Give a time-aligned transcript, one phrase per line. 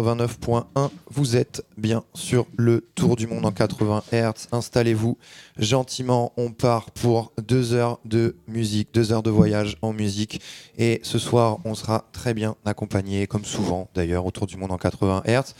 [0.00, 4.48] 89.1, vous êtes bien sur le tour du monde en 80 Hz.
[4.50, 5.18] Installez-vous
[5.58, 10.40] gentiment, on part pour deux heures de musique, deux heures de voyage en musique.
[10.78, 14.78] Et ce soir, on sera très bien accompagné, comme souvent d'ailleurs, autour du monde en
[14.78, 15.54] 80 Hz.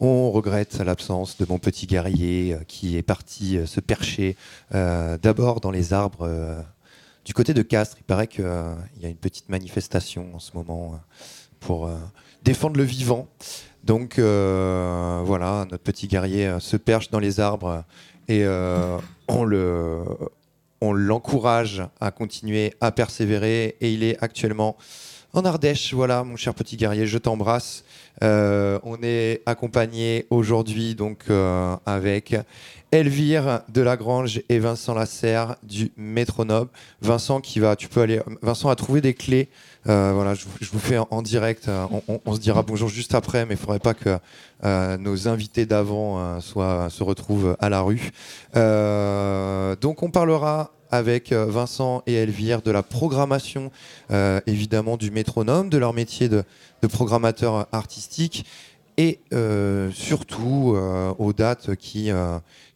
[0.00, 4.36] On regrette l'absence de mon petit guerrier euh, qui est parti euh, se percher
[4.74, 6.28] euh, d'abord dans les arbres
[7.24, 7.98] du côté de Castres.
[8.00, 11.00] Il paraît qu'il y a une petite manifestation en ce moment
[11.60, 11.88] pour
[12.44, 13.26] défendre le vivant.
[13.82, 17.84] Donc euh, voilà, notre petit guerrier euh, se perche dans les arbres
[18.28, 20.04] et euh, on le
[20.80, 24.76] on l'encourage à continuer à persévérer et il est actuellement
[25.32, 25.94] en Ardèche.
[25.94, 27.84] Voilà, mon cher petit guerrier, je t'embrasse.
[28.20, 31.24] on est accompagné aujourd'hui donc
[31.86, 32.36] avec
[32.92, 36.68] Elvire de Lagrange et Vincent Lasserre du Métronome.
[37.00, 38.20] Vincent qui va, tu peux aller.
[38.42, 39.48] Vincent a trouvé des clés
[39.88, 41.68] euh, voilà, je, vous fais en, direct.
[41.68, 41.86] Euh,
[42.24, 44.18] on, se dira bonjour juste après, mais il ne faudrait pas que
[44.64, 48.10] euh, nos invités d'avant se retrouvent à la rue.
[48.54, 53.70] donc on parlera avec Vincent et Elvire de la programmation,
[54.46, 56.44] évidemment, du métronome, de leur métier de,
[56.82, 58.46] de programmateur artistique
[58.96, 59.20] et
[59.92, 60.76] surtout
[61.18, 62.10] aux dates qui,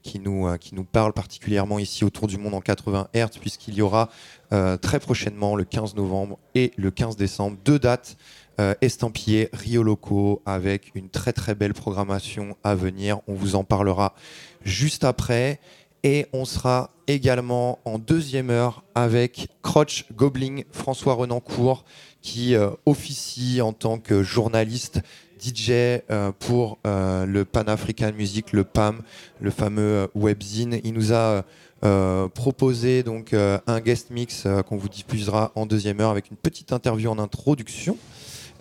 [0.03, 3.83] qui, nous, qui nous parlent particulièrement ici autour du monde en 80 Hz, puisqu'il y
[3.83, 4.09] aura
[4.51, 7.59] très prochainement, le 15 novembre et le 15 décembre.
[7.65, 8.17] Deux dates
[8.61, 13.21] euh, estampillées Rio Loco avec une très très belle programmation à venir.
[13.29, 14.17] On vous en parlera
[14.65, 15.61] juste après.
[16.03, 21.85] Et on sera également en deuxième heure avec Crotch Goblin, François Renancourt,
[22.21, 25.03] qui euh, officie en tant que journaliste
[25.41, 26.01] DJ
[26.41, 29.03] pour le Pan African Music, le PAM,
[29.41, 30.81] le fameux webzine.
[30.83, 31.45] Il nous a
[31.85, 36.29] euh, proposer donc euh, un guest mix euh, qu'on vous diffusera en deuxième heure avec
[36.29, 37.97] une petite interview en introduction.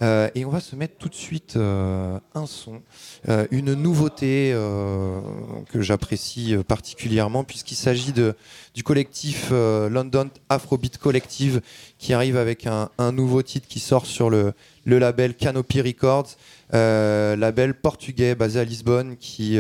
[0.02, 2.84] et on va se mettre tout de suite un son,
[3.50, 4.54] une nouveauté
[5.72, 11.62] que j'apprécie particulièrement puisqu'il s'agit du collectif London Afrobeat Collective
[11.98, 14.54] qui arrive avec un, nouveau titre qui sort sur le,
[14.86, 16.38] le label Canopy Records,
[16.72, 19.60] label portugais basé à Lisbonne qui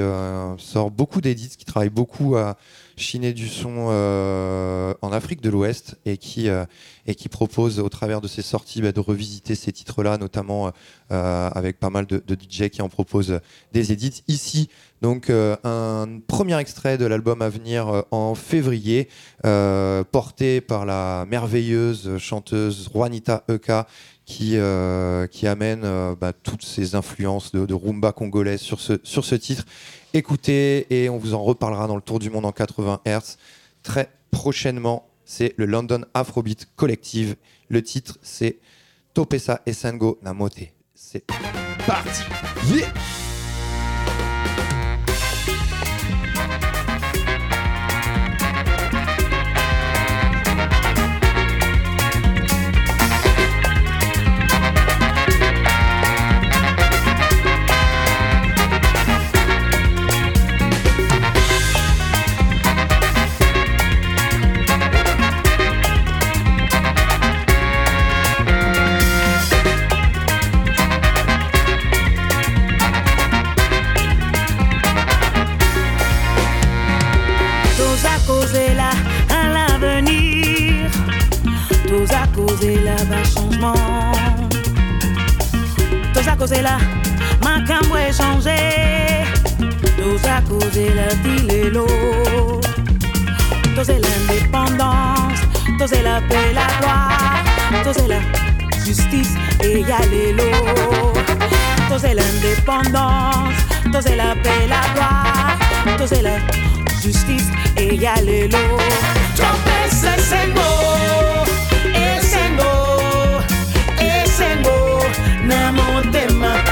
[0.57, 2.57] sort beaucoup d'édits, qui travaille beaucoup à
[2.99, 6.65] Chiner du son euh, en Afrique de l'Ouest et qui euh,
[7.05, 10.71] et qui propose au travers de ses sorties bah, de revisiter ces titres-là, notamment
[11.11, 13.39] euh, avec pas mal de, de, DJ qui en proposent
[13.71, 14.23] des édits.
[14.27, 14.69] Ici,
[15.03, 19.09] donc un premier extrait de l'album à venir en février,
[19.43, 23.85] porté par la merveilleuse chanteuse Juanita Eka
[24.27, 24.57] qui,
[25.31, 25.81] qui amène
[26.19, 29.65] bah, toutes ces influences de, rumba congolaise sur ce, sur ce titre.
[30.13, 33.37] Écoutez, et on vous en reparlera dans le Tour du Monde en 80 Hz
[33.83, 35.07] très prochainement.
[35.25, 37.35] C'est le London Afrobeat Collective.
[37.69, 38.59] Le titre, c'est
[39.13, 40.71] Topesa Esango Namote.
[40.93, 41.25] C'est
[41.85, 42.23] parti!
[86.37, 86.77] Tous a causé là,
[87.41, 88.57] ma cambre est changé.
[89.97, 92.61] Tous a causé la ville et l'eau.
[93.75, 95.39] Tous l'indépendance,
[95.79, 97.43] tous la paix, la gloire.
[97.83, 98.19] Tous la
[98.85, 99.99] justice et y a
[100.35, 101.13] l'eau.
[101.89, 103.55] Tous l'indépendance,
[103.85, 105.57] tous la paix, la gloire.
[105.97, 106.37] Tous la
[107.01, 108.77] justice et y a l'eau.
[109.35, 109.89] Trompez,
[115.47, 116.66] Nemo de my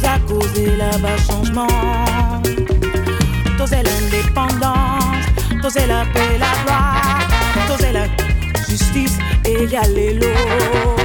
[0.00, 0.40] c'est beau.
[0.76, 1.66] là-bas changement.
[3.58, 5.26] T'osais l'indépendance,
[5.62, 7.18] t'osais la paix, la gloire,
[7.68, 8.06] t'osais la
[8.68, 10.96] justice égale l'eau.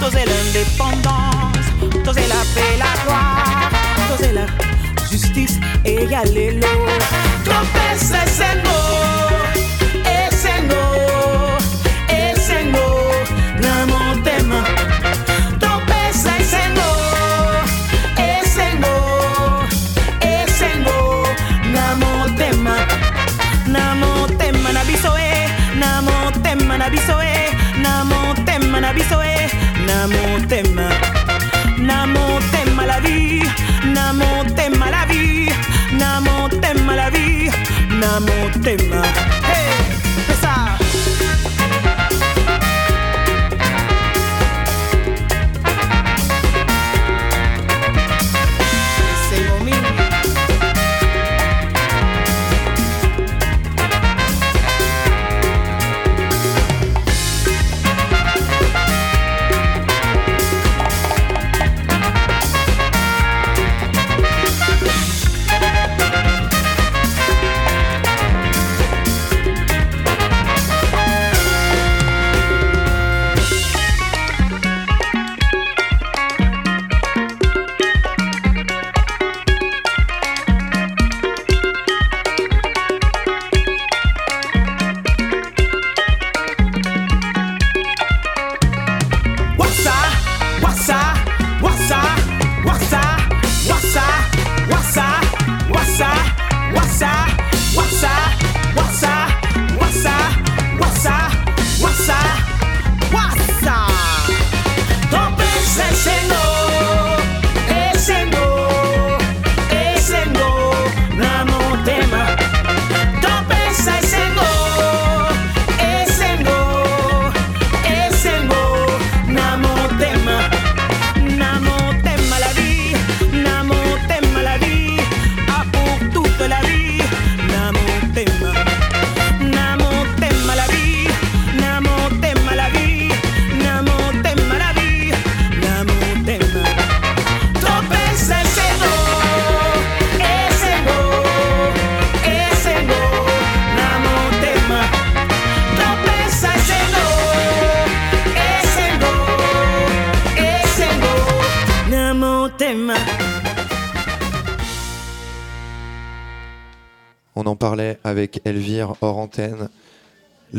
[0.00, 1.66] T'osais l'indépendance,
[2.04, 3.70] t'osais la paix, la gloire,
[4.08, 4.46] t'osais la
[5.10, 6.86] justice égale l'eau.
[7.44, 8.88] Tromper, c'est beau.
[10.68, 11.17] na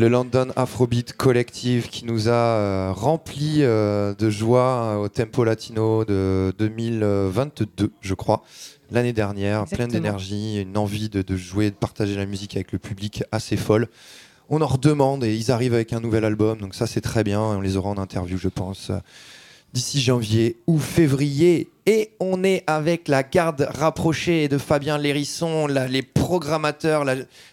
[0.00, 6.06] Le London Afrobeat Collective qui nous a euh, rempli euh, de joie au tempo latino
[6.06, 8.42] de 2022, je crois,
[8.90, 9.66] l'année dernière.
[9.66, 13.58] Plein d'énergie, une envie de, de, jouer, de partager la musique avec le public assez
[13.58, 13.88] folle.
[14.48, 17.42] On en redemande et ils arrivent avec un nouvel album, donc ça c'est très bien.
[17.42, 18.90] On les aura en interview, je pense
[19.72, 21.70] d'ici janvier ou février.
[21.86, 27.04] Et on est avec la garde rapprochée de Fabien Lérisson, les programmateurs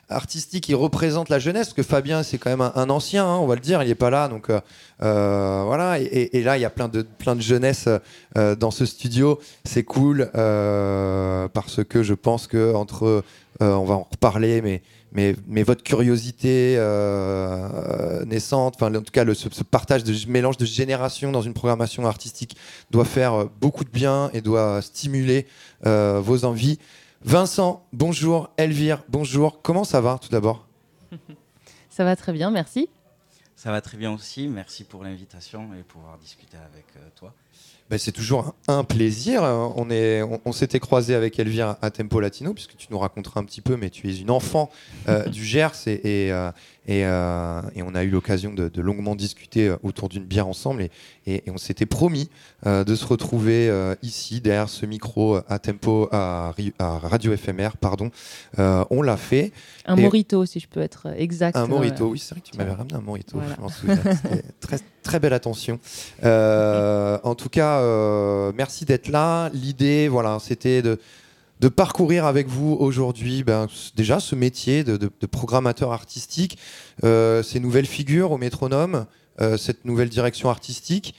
[0.09, 3.47] artistiques qui représentent la jeunesse, parce que Fabien c'est quand même un, ancien, hein, on
[3.47, 4.59] va le dire, il n'est pas là, donc euh,
[5.01, 5.99] euh, voilà.
[5.99, 7.05] Et, là il y a plein de,
[7.39, 7.89] jeunesse
[8.37, 13.23] euh, dans ce studio, c'est cool, parce que je pense que entre,
[13.59, 19.23] on va en reparler, mais mais, mais votre curiosité euh, naissante, enfin en tout cas
[19.23, 22.57] le, ce, partage de mélange de générations dans une programmation artistique
[22.91, 25.47] doit faire euh, beaucoup de bien et doit stimuler
[25.85, 26.79] euh, vos envies.
[27.23, 28.49] Vincent, bonjour.
[28.57, 29.61] Elvire, bonjour.
[29.61, 30.67] Comment ça va tout d'abord?
[31.89, 32.89] Ça va très bien, merci.
[33.55, 34.47] Ça va très bien aussi.
[34.47, 36.85] Merci pour l'invitation et pouvoir discuter avec
[37.15, 37.33] toi.
[37.89, 39.43] Ben, c'est toujours un plaisir.
[39.43, 43.45] On, est, on, s'était croisé avec Elvire à Tempo Latino, puisque tu nous raconteras un
[43.45, 44.69] petit peu, mais tu es une enfant
[45.07, 46.51] euh, du Gers et, euh,
[46.89, 50.89] euh, et, on a eu l'occasion de, longuement discuter autour d'une bière ensemble et,
[51.25, 52.29] et on s'était promis
[52.65, 58.09] de se retrouver ici, derrière ce micro à Tempo, à, Radio FMR, pardon.
[58.57, 59.51] on l'a fait.
[59.85, 61.55] Un morito, si je peux être exact.
[61.57, 63.97] Un morito, oui, c'est vrai que tu m'avais ramené un morito, je m'en souviens.
[64.59, 65.79] très, très belle attention.
[66.23, 69.49] en tout cas, euh, merci d'être là.
[69.53, 70.99] L'idée, voilà, c'était de,
[71.59, 76.57] de parcourir avec vous aujourd'hui ben, déjà ce métier de, programmateur artistique,
[77.03, 79.05] euh, ces nouvelles figures au métronome,
[79.41, 81.15] euh, cette nouvelle direction artistique.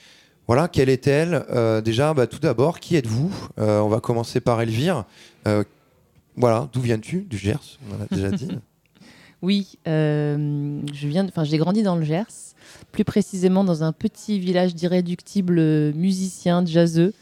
[0.47, 1.45] Voilà, quelle est-elle
[1.85, 5.05] Déjà, bah, tout d'abord, qui êtes-vous On va commencer par Elvire.
[6.37, 8.49] voilà, d'où viens-tu Du Gers, on l'a déjà dit.
[9.43, 12.49] oui, je viens, enfin, j'ai grandi dans le Gers
[12.93, 17.15] plus précisément dans un petit village d'irréductibles musiciens jazzeux,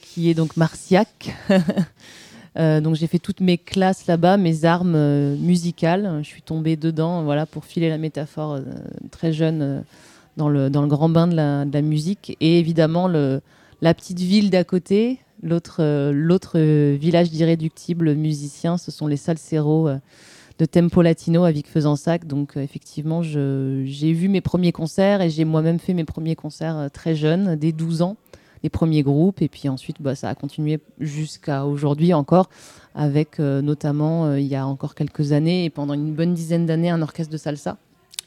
[0.00, 1.34] qui est donc Marciac.
[2.58, 6.18] Euh, donc j'ai fait toutes mes classes là-bas, mes armes euh, musicales.
[6.22, 8.62] Je suis tombée dedans, voilà, pour filer la métaphore euh,
[9.10, 9.84] très jeune
[10.36, 12.36] dans, le, dans le grand bain de la, musique.
[12.40, 13.40] Et évidemment le,
[13.80, 16.58] la petite ville d'à côté, l'autre
[16.94, 19.88] village d'irréductibles musiciens, ce sont les Salseros
[20.58, 22.26] de Tempo Latino avec Faisansac.
[22.26, 27.14] Donc effectivement, j'ai vu mes premiers concerts et j'ai moi-même fait mes premiers concerts très
[27.14, 28.16] jeunes, dès 12 ans,
[28.62, 29.42] les premiers groupes.
[29.42, 32.48] Et puis ensuite, bah, ça a continué jusqu'à aujourd'hui encore,
[32.94, 36.90] avec euh, notamment, il y a encore quelques années et pendant une bonne dizaine d'années,
[36.90, 37.76] un orchestre de salsa.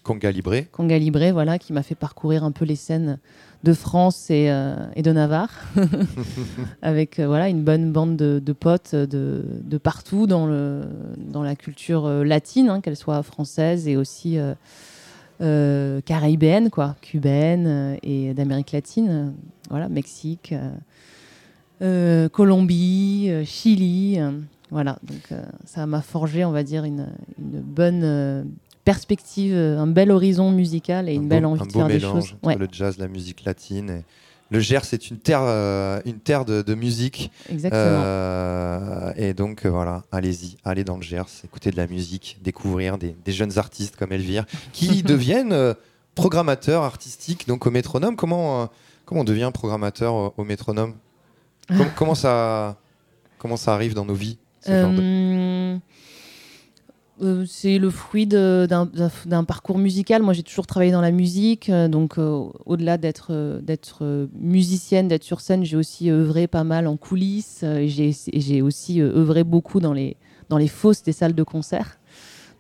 [0.03, 0.67] Conga Libré.
[0.71, 3.19] Conga Libré, voilà, qui m'a fait parcourir un peu les scènes
[3.63, 5.51] de France et, euh, de Navarre,
[6.81, 10.81] avec euh, voilà une bonne bande de, potes de, de, partout dans, le,
[11.17, 14.37] dans la culture euh, latine, hein, qu'elle soit française et aussi
[16.05, 19.33] caribéenne, quoi, cubaine et d'Amérique latine,
[19.69, 20.53] voilà, Mexique,
[22.31, 24.19] Colombie, Chili.
[24.71, 27.07] voilà, donc ça m'a forgé, on va dire, une,
[27.39, 28.45] une bonne
[28.83, 32.35] perspective, euh, un bel horizon musical et une belle envie de faire des choses.
[32.41, 34.03] Entre Le jazz, la musique latine.
[34.53, 37.31] Le Gers, c'est une terre, euh, une terre de, musique.
[37.49, 37.81] Exactement.
[37.83, 43.15] Euh, et donc voilà, allez-y, allez dans le Gers, écoutez de la musique, découvrir des,
[43.25, 45.73] jeunes artistes comme Elvire qui deviennent
[46.13, 48.15] programmateurs artistiques donc au métronome.
[48.15, 48.69] Comment,
[49.05, 50.93] comment on devient programmateur au, métronome?
[51.95, 52.77] Comment, ça,
[53.39, 54.37] comment ça arrive dans nos vies
[57.21, 60.23] euh, c'est le fruit d'un parcours musical.
[60.23, 63.31] Moi, j'ai toujours travaillé dans la musique, euh, donc euh, au-delà d'être
[64.33, 67.63] musicienne, d'être sur scène, j'ai aussi œuvré pas mal en coulisses.
[67.85, 70.17] j'ai aussi œuvré beaucoup dans les,
[70.49, 71.99] dans les fosses des salles de concert.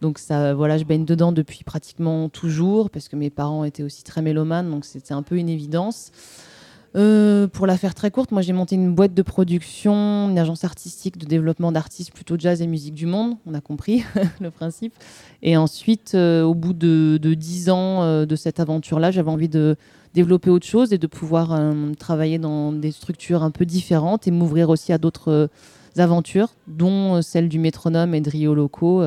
[0.01, 4.03] Donc ça, voilà, je baigne dedans depuis pratiquement toujours, parce que mes parents étaient aussi
[4.03, 6.11] très mélomanes, donc c'était un peu une évidence.
[6.95, 10.63] Euh, pour la faire très courte, moi j'ai monté une boîte de production, une agence
[10.63, 14.03] artistique de développement d'artistes plutôt jazz et musique du monde, on a compris
[14.41, 14.93] le principe.
[15.41, 19.75] Et ensuite, euh, au bout de dix ans euh, de cette aventure-là, j'avais envie de
[20.13, 21.59] développer autre chose et de pouvoir
[21.97, 25.49] travailler dans des structures un peu différentes et m'ouvrir aussi à d'autres
[25.97, 29.03] aventures, dont celle du métronome et de Rio Loco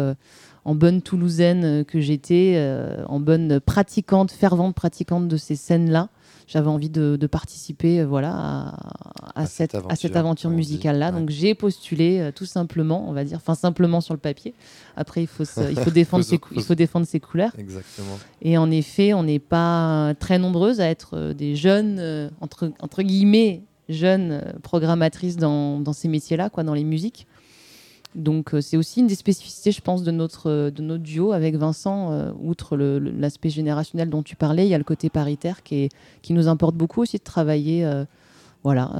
[0.64, 2.60] en bonne toulousaine que j'étais,
[3.06, 6.08] en bonne pratiquante, fervente pratiquante de ces scènes-là
[6.46, 8.74] j'avais envie de, participer euh, voilà,
[9.34, 11.10] à, cette, aventure, à cette aventure musicale-là.
[11.10, 14.54] Donc j'ai postulé euh, tout simplement, on va dire, enfin simplement sur le papier.
[14.96, 17.52] Après, il faut, il faut, défendre, ses, il faut défendre ses couleurs.
[17.58, 18.18] Exactement.
[18.42, 23.02] Et en effet, on n'est pas très nombreuses à être euh, des jeunes, entre, entre
[23.02, 27.26] guillemets, jeunes programmatrices dans, dans ces métiers-là, quoi, dans les musiques.
[28.14, 31.32] Donc euh, c'est aussi une des spécificités, je pense, de notre, euh, de notre duo
[31.32, 32.12] avec Vincent.
[32.12, 35.90] Euh, outre l'aspect générationnel dont tu parlais, il y a le côté paritaire qui,
[36.30, 37.88] nous importe beaucoup aussi de travailler
[38.64, 38.90] voilà,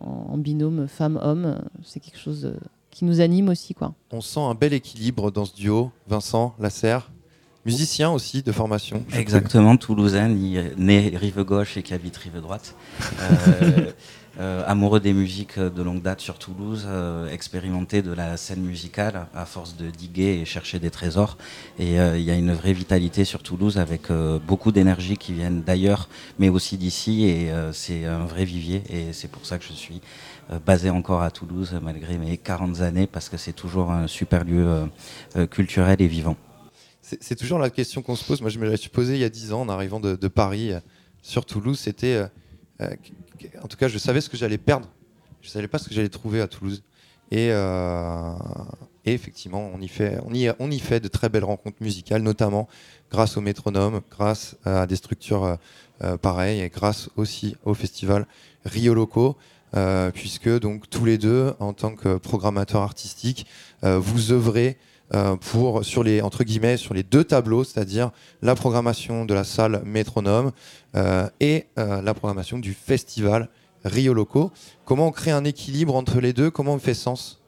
[0.00, 1.58] en, binôme femme-homme.
[1.82, 2.52] C'est quelque chose
[2.90, 3.74] qui nous anime aussi.
[4.12, 7.10] On sent un bel équilibre dans ce duo, Vincent Lasserre.
[7.68, 9.04] Musicien aussi de formation.
[9.14, 12.74] Exactement, toulousain, né rive gauche et qui habite rive droite.
[14.40, 19.26] Euh, amoureux des musiques de longue date sur Toulouse, euh, expérimenté de la scène musicale
[19.34, 21.36] à force de diguer et chercher des trésors.
[21.80, 24.12] Et euh, il y a une vraie vitalité sur Toulouse avec
[24.46, 26.08] beaucoup d'énergie qui viennent d'ailleurs,
[26.38, 27.24] mais aussi d'ici.
[27.24, 28.82] Et c'est un vrai vivier.
[28.90, 30.00] Et c'est pour ça que je suis
[30.64, 34.88] basé encore à Toulouse malgré mes 40 années parce que c'est toujours un super lieu
[35.50, 36.36] culturel et vivant.
[37.20, 38.42] C'est toujours la question qu'on se pose.
[38.42, 40.72] Moi, je me la suis posée il y a 10 ans en arrivant de, Paris
[40.72, 40.80] euh,
[41.22, 41.78] sur Toulouse.
[41.78, 42.14] C'était.
[42.14, 42.26] euh,
[42.82, 42.90] euh,
[43.62, 44.88] en tout cas, je savais ce que j'allais perdre.
[45.40, 46.82] Je savais pas ce que j'allais trouver à Toulouse.
[47.30, 47.48] Et,
[49.04, 52.68] effectivement, on y, fait, de très belles rencontres musicales, notamment
[53.10, 55.58] grâce au métronome, grâce à des structures
[56.20, 58.26] pareilles et grâce aussi au festival
[58.64, 59.36] Rio Loco.
[60.14, 63.46] puisque donc tous les deux, en tant que programmateurs artistiques,
[63.82, 64.78] vous œuvrez
[65.14, 68.10] euh, pour sur les entre guillemets sur les deux tableaux, c'est-à-dire
[68.42, 70.52] la programmation de la salle Métronome
[70.96, 73.48] euh, et euh, la programmation du festival
[73.84, 74.50] Rio Loco.
[74.84, 76.50] Comment on crée un équilibre entre les deux?
[76.50, 77.40] Comment on fait sens?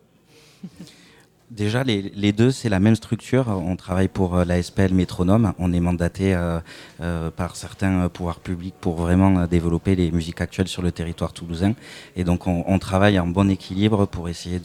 [1.50, 3.48] Déjà, les, deux, c'est la même structure.
[3.48, 5.52] On travaille pour euh, la SPL Métronome.
[5.58, 6.60] On est mandaté euh,
[7.00, 11.74] euh, par certains pouvoirs publics pour vraiment développer les musiques actuelles sur le territoire toulousain.
[12.14, 14.60] Et donc, on, travaille en bon équilibre pour essayer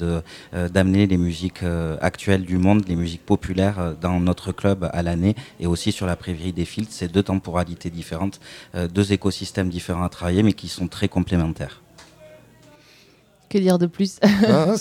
[0.53, 1.63] d'amener les musiques
[2.01, 6.15] actuelles du monde, les musiques populaires dans notre club à l'année et aussi sur la
[6.15, 6.93] Prévierie des Filtres.
[6.93, 8.39] C'est deux temporalités différentes,
[8.93, 11.81] deux écosystèmes différents à travailler, mais qui sont très complémentaires.
[13.49, 14.75] Que dire de plus Ah,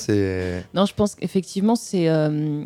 [0.75, 2.65] Non, je pense qu'effectivement, c'est euh,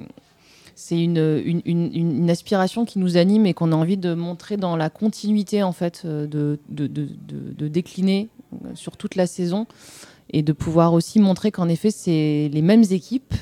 [0.75, 4.57] c'est une, une, une- une aspiration qui nous anime et qu'on a envie de montrer
[4.57, 7.09] dans la continuité, en fait, euh, de, de, de-
[7.57, 8.29] de- décliner
[8.65, 9.67] euh, sur toute la saison
[10.31, 13.35] et de pouvoir aussi montrer qu'en effet, c'est les mêmes équipes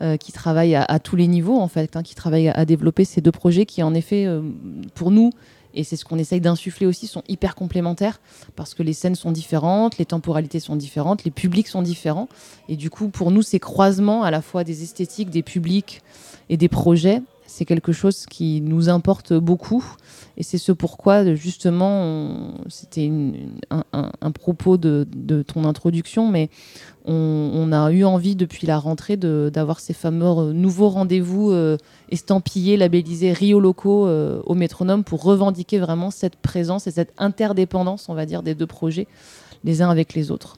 [0.00, 2.64] euh, qui travaillent à, à tous les niveaux, en fait, hein, qui travaillent à, à
[2.64, 4.42] développer ces deux projets qui, en effet, euh,
[4.94, 5.30] pour nous,
[5.74, 8.20] et c'est ce qu'on essaye d'insuffler aussi, sont hyper complémentaires
[8.56, 12.28] parce que les scènes sont différentes, les temporalités sont différentes, les publics sont différents.
[12.68, 16.02] Et du coup, pour nous, ces croisements à la fois des esthétiques, des publics
[16.48, 19.84] et des projets, c'est quelque chose qui nous importe beaucoup.
[20.38, 23.10] Et c'est ce pourquoi, justement, c'était
[23.70, 26.48] un, propos de ton introduction, mais
[27.04, 31.76] on, a eu envie depuis la rentrée d'avoir ces fameux euh, nouveaux rendez-vous euh,
[32.10, 38.08] estampillés, labellisés Rio Locaux euh, au métronome pour revendiquer vraiment cette présence et cette interdépendance,
[38.08, 39.08] on va dire, des deux projets,
[39.64, 40.56] les uns avec les autres.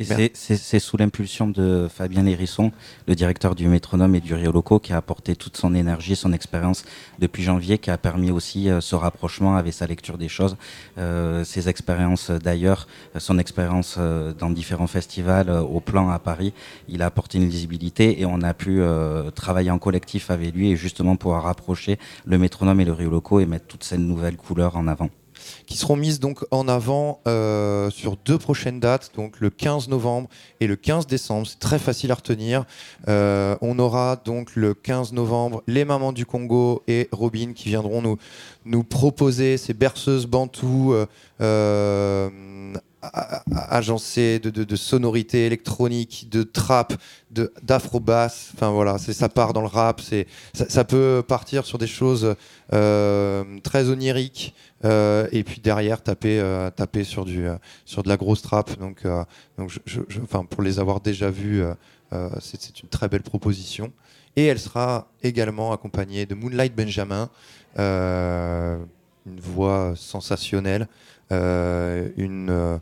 [0.00, 2.72] C'est- sous l'impulsion de Fabien Hérisson,
[3.06, 6.32] le directeur du Métronome et du Rio Loco, qui a apporté toute son énergie, son
[6.32, 6.84] expérience
[7.18, 10.56] depuis janvier, qui a permis aussi euh, ce rapprochement avec sa lecture des choses,
[10.98, 12.86] euh, ses expériences d'ailleurs,
[13.18, 16.52] son expérience euh, dans différents festivals au plan à Paris.
[16.88, 20.70] Il a apporté une lisibilité et on a pu euh, travailler en collectif avec lui
[20.72, 24.36] et justement pouvoir rapprocher le Métronome et le Rio Loco et mettre toutes ces nouvelles
[24.36, 25.10] couleurs en avant.
[25.66, 30.28] Qui seront mises donc en avant euh, sur deux prochaines dates, donc le 15 novembre
[30.60, 31.46] et le 15 décembre.
[31.46, 32.64] C'est très facile à retenir.
[33.08, 38.02] Euh, on aura donc le 15 novembre les Mamans du Congo et Robin qui viendront
[38.02, 38.18] nous,
[38.64, 40.94] nous proposer ces berceuses bantoues
[41.40, 42.30] euh,
[43.02, 46.94] a- a- agencées de, de, de sonorités électroniques, de trap,
[47.62, 48.50] d'afro-bass.
[48.54, 50.00] Enfin voilà, ça part dans le rap.
[50.00, 52.34] Ça, ça peut partir sur des choses
[52.72, 54.54] euh, très oniriques.
[54.84, 57.46] Euh, et puis derrière taper euh, taper sur du
[57.84, 59.04] sur de la grosse trappe donc
[59.56, 61.62] donc je, je- je- pour les avoir déjà vus
[62.40, 63.92] c'est une très belle proposition
[64.34, 67.30] et elle sera également accompagnée de Moonlight Benjamin
[69.24, 70.88] une voix sensationnelle
[71.30, 72.78] une euh,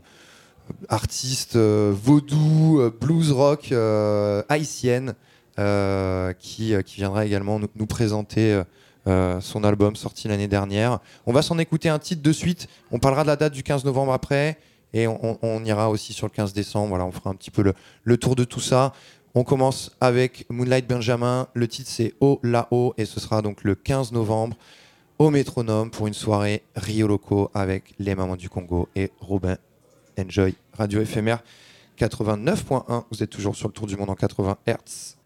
[0.89, 5.13] artiste euh, vaudou euh, blues rock euh, haïtienne
[5.59, 8.63] euh, qui, euh, qui viendra également nous, présenter euh,
[9.07, 10.99] euh, son album sorti l'année dernière.
[11.25, 12.67] On va s'en écouter un titre de suite.
[12.91, 14.57] On parlera de la date du 15 novembre après.
[14.93, 16.89] Et on ira aussi sur le 15 décembre.
[16.89, 17.73] Voilà, on fera un petit peu le,
[18.03, 18.91] le tour de tout ça.
[19.35, 21.47] On commence avec Moonlight Benjamin.
[21.53, 22.93] Le titre c'est Oh là-haut.
[22.97, 24.57] Et ce sera donc le 15 novembre
[25.21, 29.55] au métronome pour une soirée Rio Loco avec les mamans du Congo et Robin.
[30.19, 30.55] Enjoy.
[30.73, 31.43] Radio éphémère
[31.99, 33.03] 89.1.
[33.11, 35.17] Vous êtes toujours sur le tour du monde en 80 Hertz.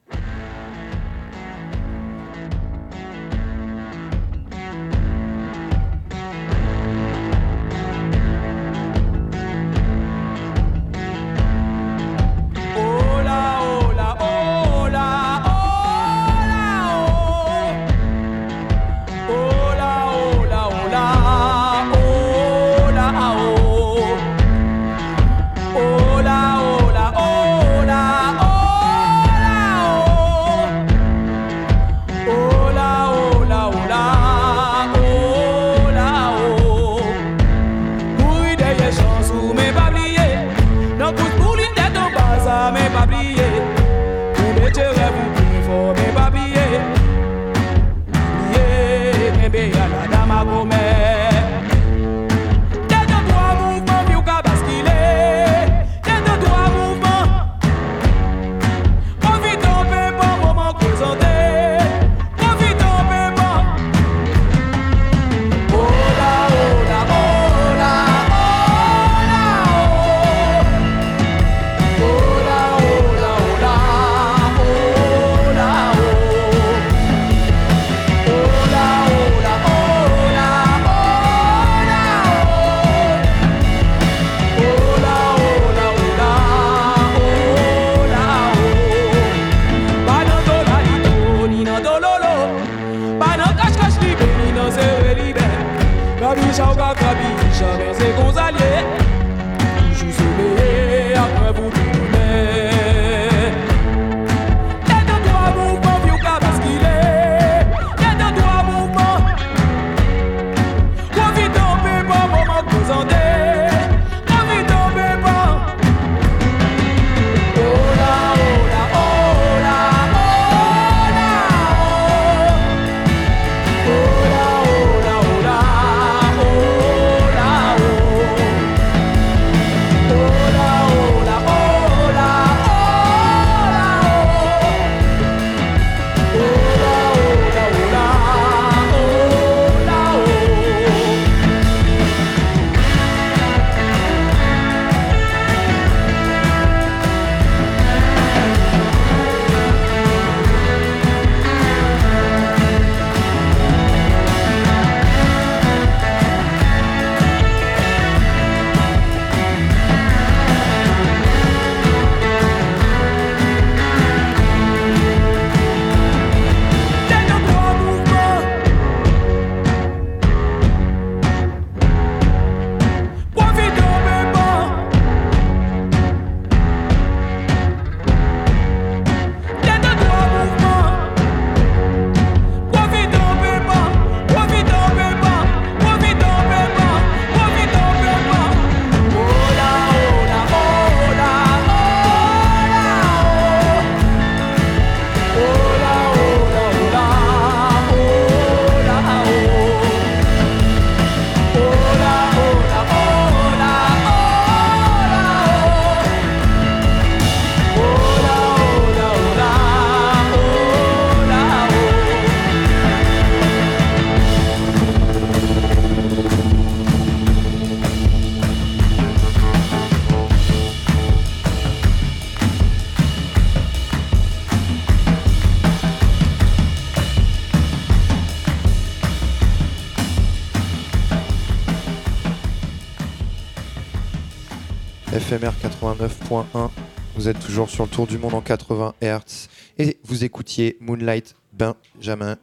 [237.26, 239.48] Vous êtes toujours sur le tour du monde en 80 Hz
[239.80, 242.38] et vous écoutiez Moonlight Benjamin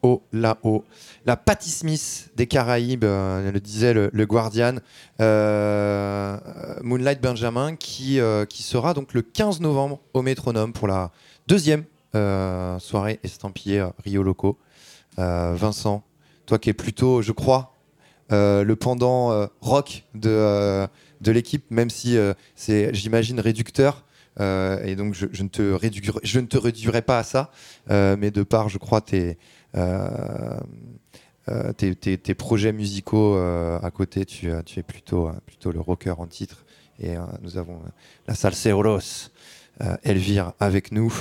[0.00, 0.82] Oh là-haut.
[1.26, 4.76] La Patty Smith des Caraïbes, euh, le disait le, Guardian.
[5.20, 6.38] Euh,
[6.82, 11.10] Moonlight Benjamin qui, euh, qui sera donc le 15 novembre au Métronome pour la
[11.46, 11.84] deuxième
[12.14, 14.56] soirée estampillée Rio Loco.
[15.18, 16.02] Vincent,
[16.46, 17.74] toi qui es plutôt, je crois,
[18.30, 20.88] le pendant rock de,
[21.20, 22.16] de l'équipe, même si
[22.56, 24.02] c'est, j'imagine, réducteur.
[24.40, 27.50] Et donc je, ne te réduirai, pas à ça,
[27.88, 29.38] mais de part, je crois, tes,
[29.76, 30.58] euh,
[31.50, 36.64] euh, tes, projets musicaux euh, à côté, tu, es plutôt, plutôt le rocker en titre.
[37.00, 37.80] Et nous avons
[38.26, 39.30] la Salseros.
[39.80, 41.12] Euh, Elvire avec nous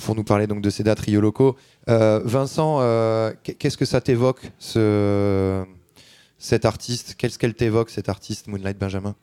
[0.00, 1.56] pour nous parler donc de ces dates Rio locaux.
[1.86, 2.80] Vincent,
[3.42, 5.64] qu'est-ce que ça t'évoque ce,
[6.38, 7.14] cet artiste?
[7.16, 9.14] Qu'est-ce qu'elle t'évoque cet artiste Moonlight Benjamin?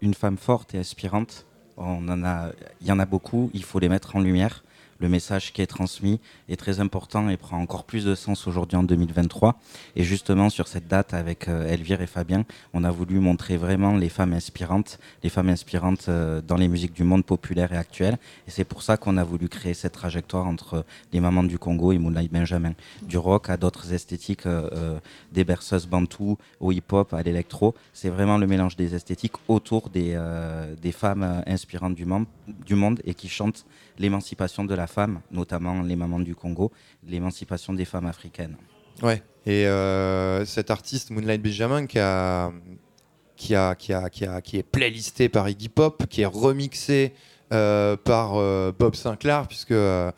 [0.00, 1.46] Une femme forte et aspirante.
[1.78, 3.50] Il y en a beaucoup.
[3.54, 4.62] Il faut les mettre en lumière
[5.02, 8.76] le message qui est transmis est très important et prend encore plus de sens aujourd'hui
[8.76, 9.58] en 2023.
[9.96, 13.96] Et justement, sur cette date, avec euh, Elvire et Fabien, on a voulu montrer vraiment
[13.96, 18.16] les femmes inspirantes, les femmes inspirantes euh, dans les musiques du monde populaire et actuel.
[18.46, 21.90] Et c'est pour ça qu'on a voulu créer cette trajectoire entre les mamans du Congo
[21.90, 22.74] et Moonlight Benjamin.
[23.02, 25.00] Du rock à d'autres esthétiques, euh,
[25.32, 27.74] des berceuses bantou, au hip-hop, à l'électro.
[27.92, 32.26] C'est vraiment le mélange des esthétiques autour des femmes inspirantes du monde,
[32.64, 33.66] du monde et qui chantent
[33.98, 36.72] l'émancipation de la femme, notamment les mamans du Congo,
[37.06, 38.56] l'émancipation des femmes africaines.
[39.02, 42.52] Ouais, et euh, cet artiste Moonlight Benjamin qui a,
[43.36, 47.12] qui, a, qui, a, qui, a, qui est playlisté par Iggy Pop, qui est remixé
[47.52, 50.10] euh, par euh, Bob Sinclair, puisque euh,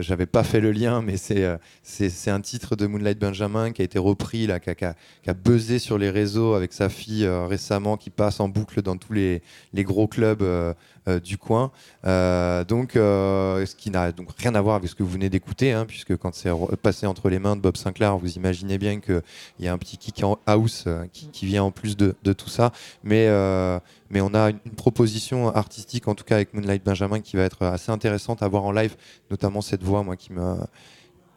[0.00, 3.84] j'avais pas fait le lien, mais c'est c'est un titre de Moonlight Benjamin qui a
[3.84, 7.96] été repris, là, qui, a, qui, a, buzzé sur les réseaux avec sa fille récemment,
[7.96, 10.72] qui passe en boucle dans tous les, les gros clubs euh,
[11.22, 11.70] du coin.
[12.06, 15.28] Euh, donc, euh, ce qui n'a donc rien à voir avec ce que vous venez
[15.30, 16.50] d'écouter, hein, puisque quand c'est
[16.82, 19.22] passé entre les mains de Bob Sinclair, vous imaginez bien qu'il
[19.60, 22.72] y a un petit kick en house qui, vient en plus de, tout ça.
[23.02, 23.28] Mais,
[24.10, 27.62] mais on a une, proposition artistique, en tout cas avec Moonlight Benjamin, qui va être
[27.64, 28.96] assez intéressante à voir en live,
[29.30, 30.56] notamment cette voix, moi, qui me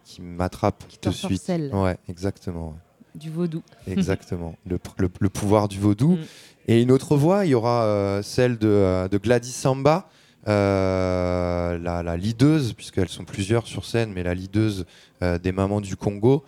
[0.07, 1.51] qui m'attrape de suite.
[1.73, 2.77] Ouais, exactement.
[3.13, 3.61] Du vaudou.
[3.87, 4.55] Exactement.
[4.65, 6.11] le, le, pouvoir du vaudou.
[6.11, 6.25] Mm.
[6.67, 10.09] Et une autre voix, il y aura euh, celle de, euh, de, Gladys Samba,
[10.49, 14.85] euh, la, la, leaduse, puisqu'elles sont plusieurs sur scène, mais la leaduse
[15.21, 16.43] des mamans du Congo,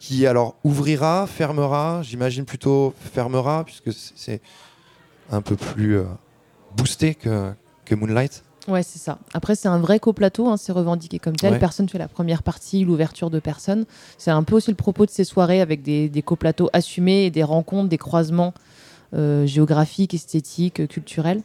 [0.00, 4.40] qui alors ouvrira, fermera, j'imagine plutôt fermera, puisque c'est
[5.30, 6.00] un peu plus
[6.74, 7.52] boosté que,
[7.84, 8.42] que Moonlight.
[8.66, 9.18] Ouais, c'est ça.
[9.34, 11.58] Après, c'est un vrai coplateau, hein, c'est revendiqué comme tel.
[11.58, 13.84] Personne fait la première partie, l'ouverture de personne.
[14.16, 17.30] C'est un peu aussi le propos de ces soirées avec des, des coplateaux assumés et
[17.30, 18.54] des rencontres, des croisements
[19.14, 21.40] euh, géographique, esthétique, culturelle.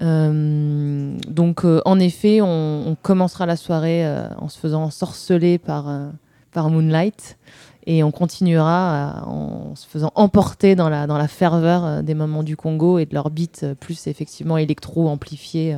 [0.00, 4.06] Euh, donc, euh, en effet, on, commencera la soirée
[4.38, 5.92] en se faisant sorceler par,
[6.52, 7.36] par Moonlight
[7.86, 12.56] et on continuera en se faisant emporter dans la, dans la ferveur des moments du
[12.56, 15.76] Congo et de leur beat plus effectivement électro amplifié.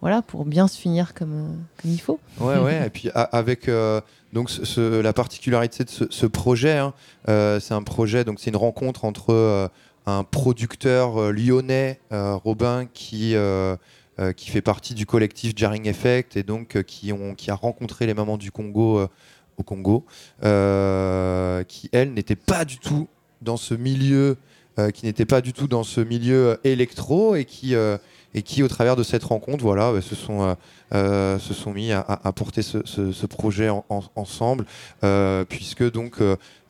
[0.00, 2.20] voilà, pour bien se finir comme, comme il faut.
[2.40, 3.68] Ouais, ouais, et puis avec
[4.32, 6.92] donc la particularité de ce, projet, hein,
[7.26, 9.70] c'est un projet, donc c'est une rencontre entre
[10.06, 13.76] un producteur euh, lyonnais, euh, Robin, qui, euh,
[14.36, 18.14] qui fait partie du collectif Jarring Effect et donc qui, ont, qui a rencontré les
[18.14, 19.06] mamans du Congo
[19.58, 20.06] au Congo,
[20.40, 23.08] qui, elle, n'était pas du tout
[23.42, 24.38] dans ce milieu,
[24.94, 28.96] qui n'était pas du tout dans ce milieu électro et qui, et qui, au travers
[28.96, 30.56] de cette rencontre, voilà, se, sont,
[30.92, 33.68] se sont mis à, porter ce, projet
[34.14, 34.64] ensemble,
[35.50, 36.22] puisque donc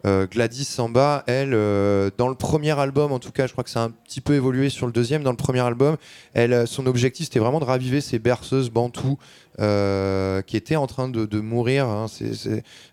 [0.04, 3.70] euh, Gladys Samba, elle, euh, dans le premier album, en tout cas, je crois que
[3.70, 5.22] ça a un petit peu évolué sur le deuxième.
[5.22, 5.96] Dans le premier album,
[6.34, 9.18] elle, euh, son objectif, c'était vraiment de raviver ces berceuses bantoues
[9.58, 11.86] qui étaient en train de, mourir.
[11.86, 12.06] Hein.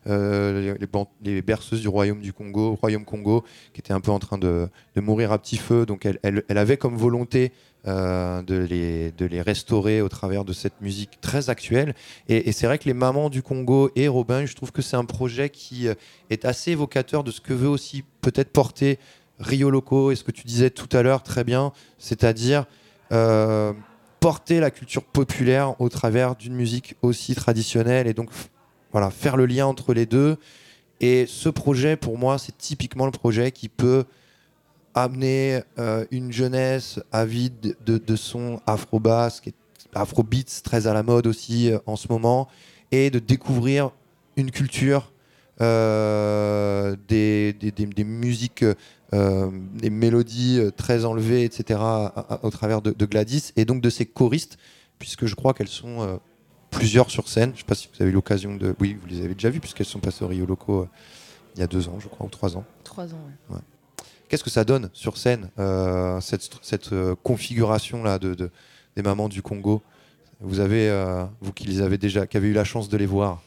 [0.06, 4.70] les, berceuses du royaume du Congo, royaume Congo, qui étaient un peu en train de,
[4.96, 5.86] mourir à petit feu.
[5.86, 7.52] Donc, elle, avait comme volonté
[7.86, 11.96] de, les, de les restaurer au travers de cette musique très actuelle.
[12.30, 15.04] Et, c'est vrai que les mamans du Congo et Robin, je trouve que c'est un
[15.04, 15.90] projet qui
[16.34, 19.00] est assez évocateur de ce que veut aussi peut-être porter
[19.40, 22.66] Rio Loco et ce que tu disais tout à l'heure très bien, c'est-à-dire
[23.12, 23.74] euh,
[24.20, 28.30] porter la culture populaire au travers d'une musique aussi traditionnelle et donc
[28.92, 30.38] voilà, faire le lien entre les deux.
[31.02, 34.06] Et ce projet, pour moi, c'est typiquement le projet qui peut
[34.96, 39.42] amener euh, une jeunesse avide de, de son afro-bass,
[39.96, 42.48] afro-beats très à la mode aussi euh, en ce moment,
[42.92, 43.92] et de découvrir
[44.38, 45.13] une culture
[45.62, 48.66] euh, des, des, des- des musiques,
[49.14, 53.66] euh, des mélodies euh, très enlevées, etc., à- à- au travers de, de Gladys et
[53.66, 54.58] donc de ses choristes,
[55.00, 56.18] puisque je crois qu'elles sont euh,
[56.72, 57.50] plusieurs sur scène.
[57.52, 58.76] Je ne sais pas si vous avez eu l'occasion de.
[58.80, 60.88] Oui, vous les avez déjà vues, puisqu'elles sont passées au Rio Loco
[61.56, 62.64] il y a deux ans, je crois, ou trois ans.
[62.84, 63.58] Trois ans, ouais.
[64.28, 65.50] Qu'est-ce que ça donne sur scène,
[66.20, 66.90] cette, cette
[67.22, 68.50] configuration-là de, de-
[68.96, 69.84] des mamans du Congo?
[70.40, 73.06] Vous avez, euh, vous qui les avez déjà, qui avez eu la chance de les
[73.06, 73.44] voir,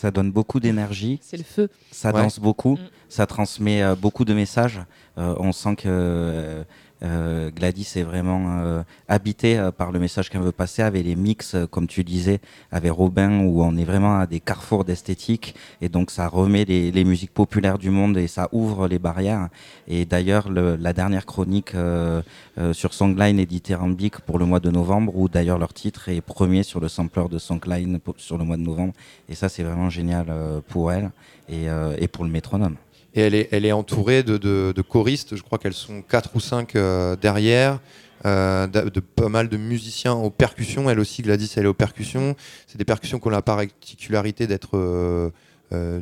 [0.00, 1.68] Ça donne beaucoup d'énergie, C'est le feu.
[1.90, 2.22] ça Ouais.
[2.22, 2.88] danse beaucoup, Mm.
[3.08, 4.80] ça transmet euh, beaucoup de messages.
[5.18, 6.64] Euh, on sent que
[7.02, 11.14] euh, Gladys est vraiment euh, habitée euh, par le message qu'elle veut passer avec les
[11.16, 12.40] mix, euh, comme tu disais,
[12.72, 15.54] avec Robin, où on est vraiment à des carrefours d'esthétique.
[15.80, 19.48] Et donc, ça remet les, les musiques populaires du monde et ça ouvre les barrières.
[19.86, 22.20] Et d'ailleurs, le- la dernière chronique euh,
[22.58, 26.20] euh, sur Songline est dithyrambique pour le mois de novembre, où d'ailleurs leur titre est
[26.20, 28.92] premier sur le sampler de Songline pour- sur le mois de novembre.
[29.28, 30.26] Et ça, c'est vraiment génial
[30.68, 31.10] pour elle
[31.48, 31.66] et,
[31.98, 32.76] et pour le métronome.
[33.14, 35.36] Et elle est, elle est entourée de, de- de choristes.
[35.36, 37.80] Je crois qu'elles sont quatre ou cinq euh, derrière.
[38.26, 40.90] euh, de, de pas mal de musiciens aux percussions.
[40.90, 42.34] Elle aussi, Gladys, elle est aux percussions.
[42.66, 45.30] C'est des percussions qui ont la particularité d'être euh,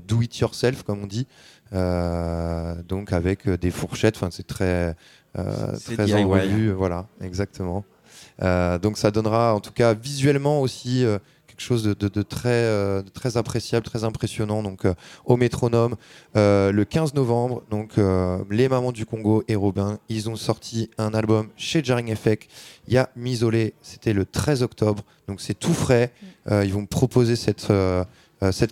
[0.08, 1.26] do it yourself, comme on dit.
[2.88, 4.16] Donc avec des fourchettes.
[4.16, 4.94] Enfin, c'est très,
[5.96, 6.70] très en revue.
[6.72, 7.84] Voilà, exactement.
[8.40, 11.04] Donc ça donnera, en tout cas visuellement aussi,
[11.56, 14.62] quelque chose euh, de très appréciable, très impressionnant.
[14.62, 15.96] Donc euh, au métronome,
[16.36, 17.94] euh, le 15 novembre, donc
[18.50, 22.50] les Mamans du Congo et Robin, ils ont sorti un album chez Jarring Effect.
[22.88, 26.12] Il y a Misolé, c'était le 13 octobre, donc c'est tout frais.
[26.50, 27.72] Ils vont proposer cette,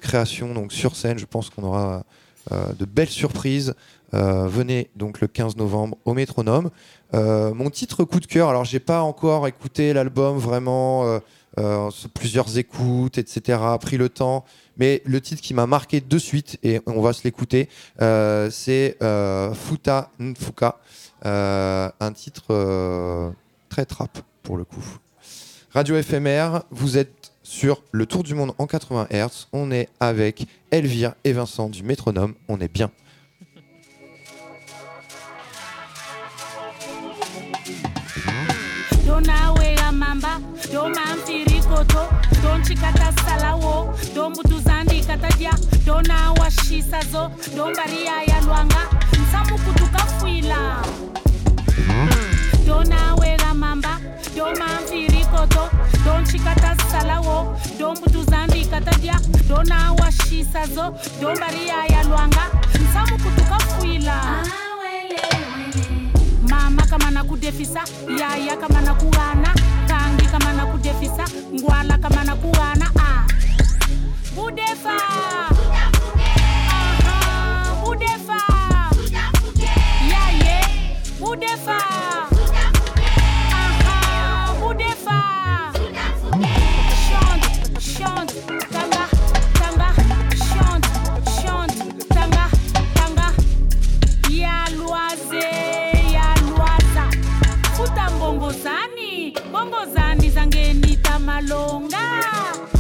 [0.01, 1.19] création donc sur scène.
[1.19, 2.05] Je pense qu'on aura
[2.51, 3.75] de belles surprises.
[4.13, 6.71] Venez donc le 15 novembre au métronome.
[7.13, 11.21] Mon titre coup de cœur, alors j'ai pas encore écouté l'album vraiment,
[11.59, 13.59] euh, plusieurs écoutes, etc.
[13.81, 14.45] Pris le temps,
[14.77, 17.69] mais le titre qui m'a marqué de suite et on va se l'écouter,
[18.03, 20.79] euh, c'est euh, Futa Nfuka,
[21.25, 23.33] un titre
[23.69, 24.85] très trap pour le coup.
[25.73, 29.49] Radio FMR, vous êtes sur le Tour du Monde en 80 Hz.
[29.53, 32.35] On est avec Elvire et Vincent du Métronome.
[32.49, 32.91] On est bien.
[42.75, 45.53] shikata salawo dona tadya
[45.87, 48.89] donawashisazo dombariya ya lwanga.
[49.23, 50.83] Nsamukutukafuila
[52.67, 54.01] donawela mamba.
[54.37, 55.71] Domamvirikoto
[56.05, 62.03] donchikata salawo dombutuzandika tadya donawashisazo dombariya ya.
[62.05, 62.51] Lwanga.
[62.83, 64.45] Nsamukutukafuila
[66.49, 67.81] mama kama kudefisa,
[68.19, 69.55] yaya kama nakuwana
[70.39, 73.23] kama na kudefisa ngwala kama na kuana ah.
[74.35, 74.95] budefa.
[77.85, 78.39] Budefa.
[80.11, 80.61] Yaye
[81.21, 81.94] budefa
[101.25, 101.99] zangeni tamalonga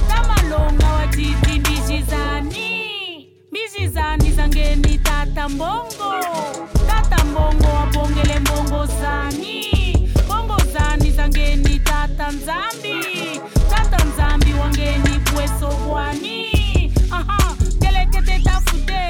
[0.09, 3.29] tamalonga watiti mbizizani.
[3.51, 6.15] Mbizizani zangeni tata mbongo.
[6.87, 10.11] Tata mbongo wabongele mbongozani.
[10.25, 13.41] Mbongozani zangeni tata nzambi.
[13.71, 19.01] Tata nzambi wangeni bweso bwani aha kelekete tafute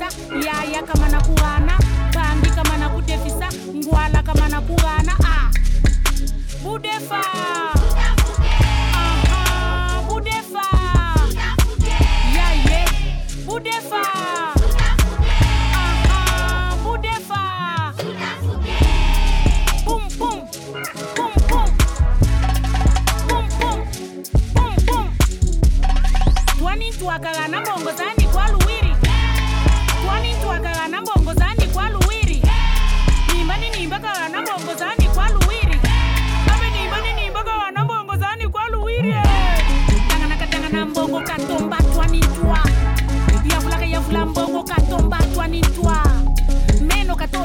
[0.00, 1.78] na kudefisa Yaya kama na kuana
[2.12, 5.50] Kangi kama na kudefisa Ngwala kama na kuana ah.
[6.62, 7.20] Budefa
[8.94, 10.62] Aha, Budefa
[12.36, 12.84] Yaye
[13.46, 14.02] Budefa
[15.72, 16.76] Aha.
[19.84, 20.38] Boom, boom.
[21.16, 21.70] Boom, boom.
[23.28, 23.78] Boom, boom.
[24.54, 25.06] Boom, boom.
[26.58, 28.19] Twani twakaga na mbongo zani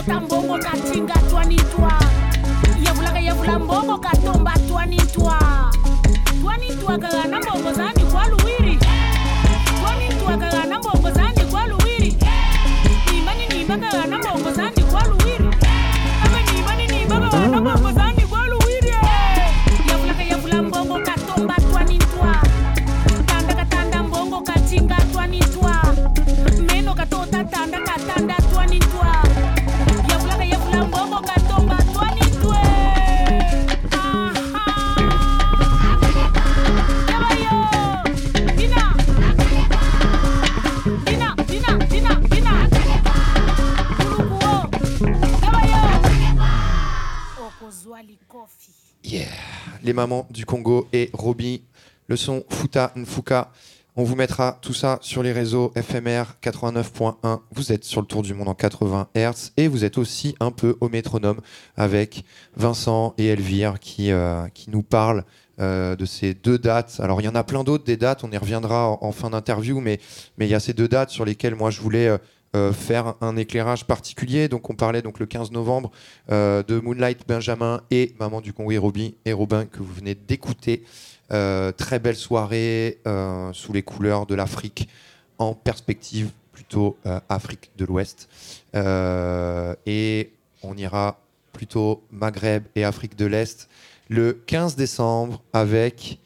[0.07, 1.93] yevulata mbongo katinga twani twa
[3.25, 5.39] yevula mbongo katomba twani twa
[6.41, 6.97] twani twa
[49.83, 51.63] les mamans du Congo et Roby,
[52.07, 53.51] le son Futa Nfuka.
[53.95, 57.39] On vous mettra tout ça sur les réseaux FMR 89.1.
[57.51, 60.51] Vous êtes sur le tour du monde en 80 Hz et vous êtes aussi un
[60.51, 61.39] peu au métronome
[61.77, 62.25] avec
[62.57, 65.23] Vincent et Elvire qui, euh, qui nous parlent
[65.61, 66.99] euh, de ces deux dates.
[66.99, 69.29] Alors il y en a plein d'autres des dates, on y reviendra en, en fin
[69.29, 70.01] d'interview, mais
[70.37, 72.17] mais il y a ces deux dates sur lesquelles moi je voulais euh,
[72.55, 74.47] euh, faire un éclairage particulier.
[74.47, 75.91] Donc on parlait donc le 15 novembre
[76.31, 80.15] euh, de Moonlight Benjamin et Maman du Congo et Robin et Robin que vous venez
[80.15, 80.83] d'écouter.
[81.33, 82.99] Euh, très belle soirée
[83.51, 84.87] sous les couleurs de l'Afrique
[85.37, 86.97] en perspective plutôt
[87.27, 88.29] Afrique de l'Ouest.
[89.85, 90.31] Et
[90.63, 91.19] on ira
[91.51, 93.67] plutôt Maghreb et Afrique de l'Est
[94.09, 96.19] le 15 décembre avec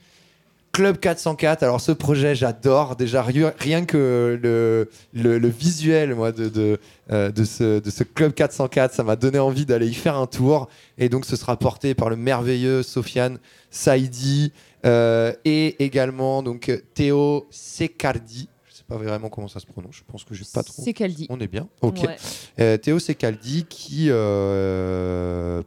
[0.72, 1.64] Club 404.
[1.64, 6.80] Alors ce projet, j'adore déjà ri- rien que le, le, le visuel moi, de, de,
[7.12, 10.28] euh, de, ce, de ce Club 404, ça m'a donné envie d'aller y faire un
[10.28, 10.70] tour.
[10.98, 13.40] Et donc ce sera porté par le merveilleux Sofiane
[13.72, 14.54] Saïdi
[14.86, 18.48] euh, et également donc Théo Secardi.
[18.70, 19.96] Je sais pas vraiment comment ça se prononce.
[19.96, 20.84] Je pense que j'ai pas trop.
[20.84, 21.28] Dit.
[21.30, 21.68] On est bien.
[21.82, 22.00] Ok.
[22.06, 22.16] Ouais.
[22.60, 24.10] Euh, Théo Secaldi qui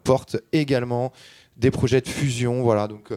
[0.04, 1.12] porte également
[1.56, 2.62] des projets de fusion.
[2.62, 3.12] Voilà, donc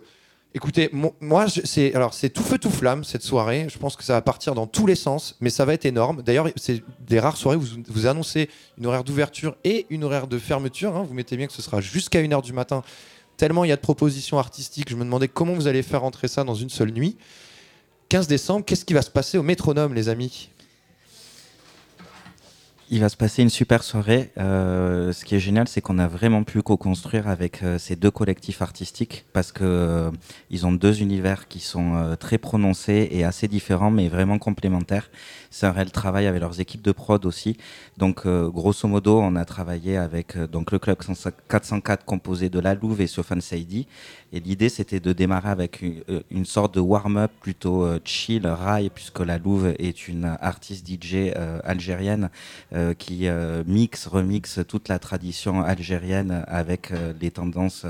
[0.55, 3.67] écoutez, mo- moi, c'est alors c'est tout feu tout flamme cette soirée.
[3.69, 6.23] Je pense que ça va partir dans tous les sens, mais ça va être énorme.
[6.23, 8.49] D'ailleurs, c'est des rares soirées où vous, vous annoncez
[8.79, 10.95] une horaire d'ouverture et une horaire de fermeture.
[10.95, 11.03] hein.
[11.07, 12.81] Vous mettez bien que ce sera jusqu'à 1h du matin.
[13.37, 14.89] Tellement il y a de propositions artistiques.
[14.89, 17.17] Je me demandais comment vous allez faire entrer ça dans une seule nuit.
[18.09, 20.49] 15 décembre, qu'est-ce qui va se passer au métronome, les amis?
[22.91, 24.31] Il va se passer une super soirée.
[24.37, 28.11] Euh, ce qui est génial, c'est qu'on a vraiment pu co-construire avec euh, ces deux
[28.11, 30.11] collectifs artistiques parce que euh,
[30.51, 35.09] ils ont deux univers qui sont euh, très prononcés et assez différents, mais vraiment complémentaires.
[35.57, 37.55] C'est un réel travail avec leurs équipes de prod aussi.
[37.95, 40.97] Donc, euh, grosso modo, on a travaillé avec euh, donc le club
[41.47, 43.87] 404 composé de La Louve et Sofan Saidi.
[44.33, 48.89] Et l'idée, c'était de démarrer avec une, euh, une sorte de warm-up plutôt chill, rail,
[48.93, 51.31] puisque La Louve est une artiste DJ
[51.63, 52.29] algérienne
[52.97, 53.27] qui
[53.65, 56.91] mixe, remixe toute la tradition algérienne avec
[57.21, 57.85] les tendances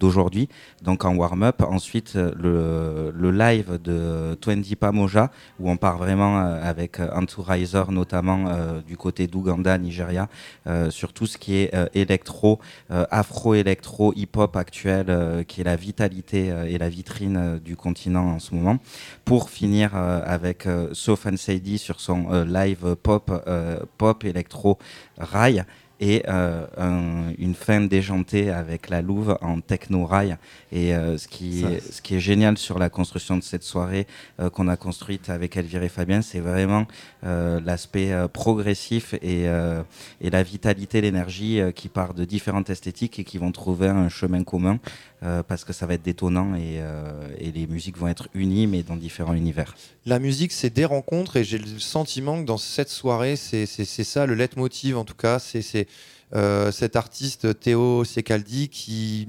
[0.00, 0.48] d'aujourd'hui.
[0.82, 5.30] Donc en warm-up, ensuite le, le live de Twenty Pamoja,
[5.60, 10.28] où on part vraiment euh, avec euh, Anturizer, notamment euh, du côté d'Ouganda, Nigeria,
[10.66, 12.58] euh, sur tout ce qui est euh, électro,
[12.90, 17.76] euh, afro-électro, hip-hop actuel, euh, qui est la vitalité euh, et la vitrine euh, du
[17.76, 18.78] continent en ce moment.
[19.24, 24.78] Pour finir euh, avec euh, Sofan Saidi sur son euh, live pop, euh, pop électro
[25.18, 25.64] rail
[26.00, 30.36] et euh, un- une fin déjantée avec la Louve en techno rail.
[30.72, 33.62] Et euh, ce, qui Ça, est, ce qui est génial sur la construction de cette
[33.62, 34.06] soirée
[34.40, 36.86] euh, qu'on a construite avec Elvire et Fabien, c'est vraiment
[37.24, 39.82] euh, l'aspect euh, progressif et, euh,
[40.20, 44.08] et la vitalité, l'énergie euh, qui part de différentes esthétiques et qui vont trouver un
[44.08, 44.78] chemin commun
[45.24, 48.66] euh, parce que ça va être détonnant et, euh, et les musiques vont être unies
[48.66, 49.74] mais dans différents univers.
[50.06, 53.84] La musique, c'est des rencontres et j'ai le sentiment que dans cette soirée, c'est c'est-
[53.86, 55.38] c'est ça le leitmotiv en tout cas.
[55.38, 55.86] C'est c'est,
[56.34, 59.26] euh, cet artiste Théo Secaldi qui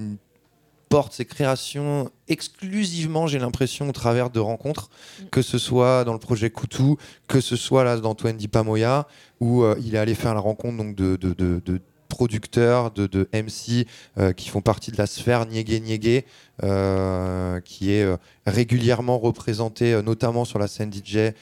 [0.89, 4.89] porte ses créations exclusivement, j'ai l'impression, au travers de rencontres,
[5.31, 9.07] que ce soit dans le projet Koutou, que ce soit là dans Twenty Pamoya,
[9.39, 11.81] où euh, il est allé faire la rencontre donc, de, de- de- de
[12.15, 13.87] producteurs, de, MC
[14.17, 16.25] euh, qui font partie de la sphère Niégué Niégué,
[16.63, 21.33] euh, qui est euh, régulièrement représenté, euh, notamment sur la scène DJ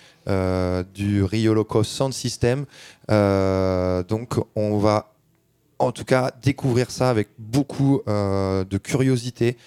[0.95, 2.65] du Rio Loco Sound System.
[3.07, 5.13] Donc on va
[5.77, 9.57] en tout cas découvrir ça avec beaucoup de curiosité.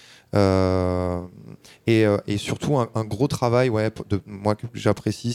[1.86, 3.70] Et, surtout un, gros travail
[4.08, 5.32] de, moi que j'apprécie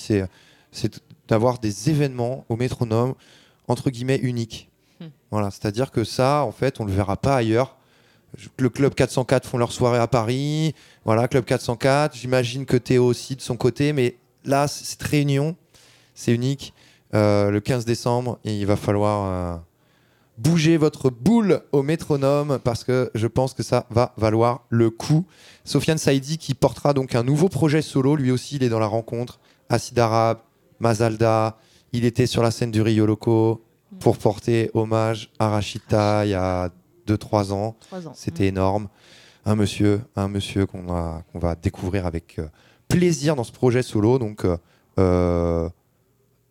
[0.72, 3.13] c'est d'avoir des événements au métronome
[3.67, 4.70] entre guillemets uniques
[5.32, 7.78] Voilà c'est à dire que ça en fait on le verra pas ailleurs.
[8.58, 10.74] Le club 404 font leur soirée à Paris.
[11.06, 15.56] Voilà club 404 j'imagine que Théo aussi de son côté mais là cette réunion
[16.16, 16.74] c'est unique.
[17.14, 19.58] Euh, le 15 décembre il va falloir euh,
[20.38, 25.26] bouger votre boule au métronome parce que je pense que ça va valoir le coup.
[25.66, 28.88] Sofiane Saïdi qui portera donc un nouveau projet solo, lui aussi il est dans la
[28.88, 29.39] rencontre.
[29.70, 30.39] Acide Arabe,
[30.80, 31.58] Mazalda,
[31.93, 33.62] il était sur la scène du Rio Loco
[33.99, 36.69] pour porter hommage à Rachita il y a
[37.07, 37.75] 2-3 ans.
[37.81, 38.13] Trois ans.
[38.15, 38.87] C'était énorme.
[39.45, 40.83] Un monsieur, un monsieur qu'on
[41.33, 42.47] va découvrir avec euh,
[42.87, 44.19] plaisir dans ce projet solo.
[44.19, 44.57] Donc, euh,
[44.99, 45.67] euh,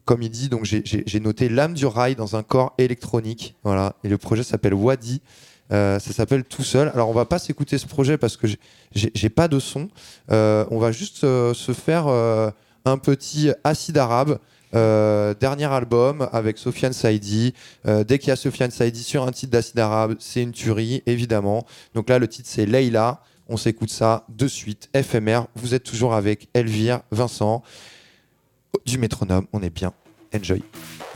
[0.05, 3.55] comme il dit, donc j'ai- noté l'âme du rail dans un corps électronique.
[3.62, 3.95] Voilà.
[4.03, 5.22] Et le projet s'appelle Wadi.
[5.72, 6.88] Euh, ça s'appelle Tout seul.
[6.95, 8.49] Alors, on va pas s'écouter ce projet parce que
[8.93, 9.88] j'ai- pas de son.
[10.28, 14.41] On va juste se faire un petit acide arabe.
[14.75, 17.55] Euh, dernier album avec Sofiane Saïdi.
[17.87, 21.03] Euh, dès qu'il y a Sofiane Saïdi sur un titre d'acide arabe, c'est une tuerie,
[21.07, 21.66] évidemment.
[21.95, 23.23] Donc là, le titre c'est Leila.
[23.49, 24.89] On s'écoute ça de suite.
[24.95, 27.64] FMR, vous êtes toujours avec Elvire, Vincent,
[28.87, 29.47] du métronome.
[29.53, 29.93] On est bien.
[30.35, 30.62] Enjoy.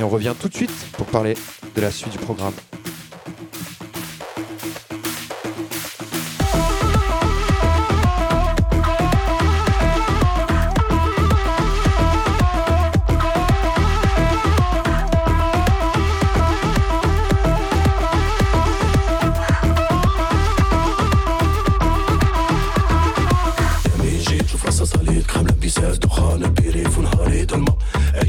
[0.00, 1.34] Et on revient tout de suite pour parler
[1.76, 2.54] de la suite du programme.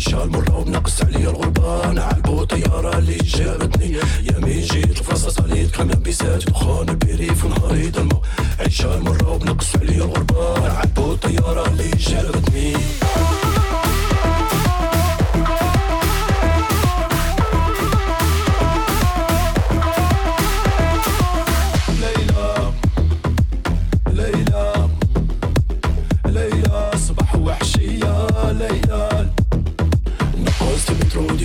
[0.05, 1.99] عيشة المرة وبنقص عليا الغربان.
[1.99, 3.97] عالبو طيارة اللي جابتني.
[4.21, 5.71] يمي جيت الفرصة صليت.
[5.71, 8.21] كرام لبسات دخان البيريف ونهاري ضلمة
[8.59, 10.71] عيشة المرة وبنقص عليا الغربان.
[10.71, 12.73] عالبو طيارة اللي جابتني.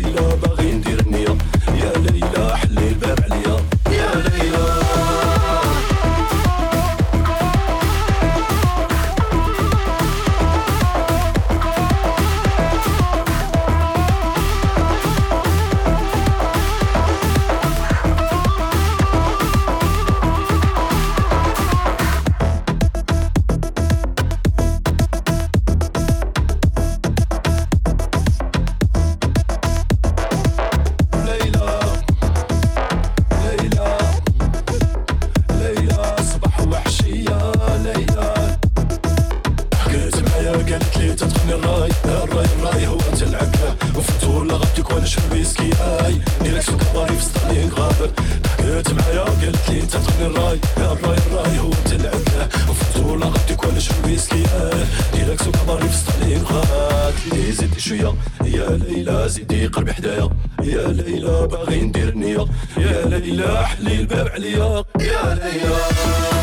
[62.81, 66.40] يا ليلى حلي الباب عليا يا ليلى.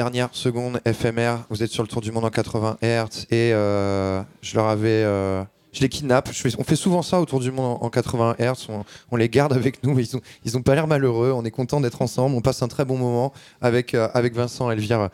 [0.00, 4.22] Dernière seconde FMR, vous êtes sur le tour du monde en 80 Hz et euh,
[4.40, 4.88] je leur avais.
[4.88, 5.44] euh,
[5.74, 6.30] je les kidnappe.
[6.58, 8.68] On fait souvent ça autour du monde en, en 80 Hz.
[9.10, 9.98] On, les garde avec nous.
[9.98, 11.32] Ils ont, ils ont pas l'air malheureux.
[11.32, 12.34] On est content d'être ensemble.
[12.34, 15.10] On passe un très bon moment avec, euh, avec Vincent Elvire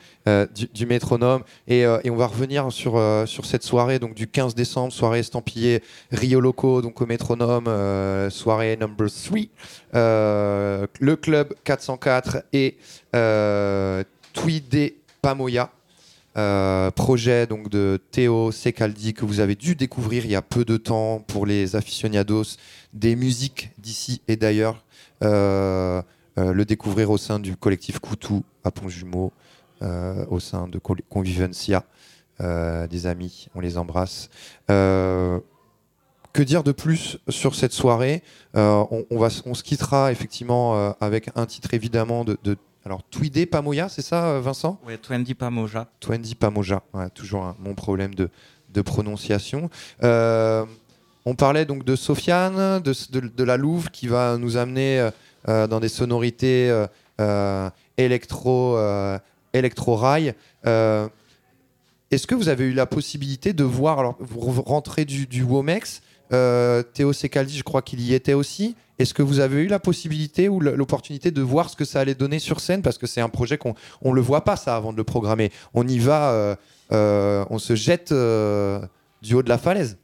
[0.73, 1.43] du, métronome.
[1.67, 2.93] Et, on va revenir sur,
[3.27, 5.83] sur cette soirée donc du 15 décembre, soirée estampillée
[6.13, 7.69] Rio Loco, donc au métronome,
[8.31, 9.41] soirée number 3.
[9.97, 12.77] Euh, le club 404 et
[14.37, 15.71] Tweedé Pamoya.
[16.37, 20.67] Euh, projet donc de Théo Secaldi que vous avez dû découvrir il y a peu
[20.67, 22.59] de temps pour les aficionados
[22.93, 24.85] des musiques d'ici et d'ailleurs.
[25.25, 26.03] Euh,
[26.39, 29.33] euh, le découvrir au sein du collectif Koutou à Pont-Jumeau,
[29.81, 31.85] au sein de Convivencia,
[32.39, 34.29] des amis, on les embrasse.
[34.69, 35.41] Que
[36.43, 38.23] dire de plus sur cette soirée?
[38.53, 43.89] On, va, on se quittera effectivement avec un titre évidemment de, de alors Tweedé Pamoya,
[43.89, 44.79] c'est ça, euh, Vincent?
[44.87, 45.89] Ouais, Twenty Pamoja.
[45.99, 48.31] Twenty Pamoja, ouais, toujours mon problème de,
[48.73, 49.69] de prononciation.
[50.05, 50.65] Euh,
[51.25, 55.11] on parlait donc de Sofiane, de, de- de la Louve, qui va nous amener
[55.49, 56.71] euh, dans des sonorités
[57.21, 58.79] euh, électro,
[59.53, 60.35] électro-rail.
[62.13, 65.43] Est-ce que vous avez eu la possibilité de voir, alors vous re- rentrez du, du
[65.43, 66.03] Womex,
[66.33, 68.75] euh, Théo Secaldi, je crois qu'il y était aussi.
[68.99, 72.15] Est-ce que vous avez eu la possibilité ou l'opportunité de voir ce que ça allait
[72.15, 72.81] donner sur scène?
[72.83, 75.53] Parce que c'est un projet qu'on on le voit pas ça avant de le programmer.
[75.75, 76.57] On y va, euh,
[76.93, 78.81] euh, on se jette euh,
[79.21, 79.99] du haut de la falaise.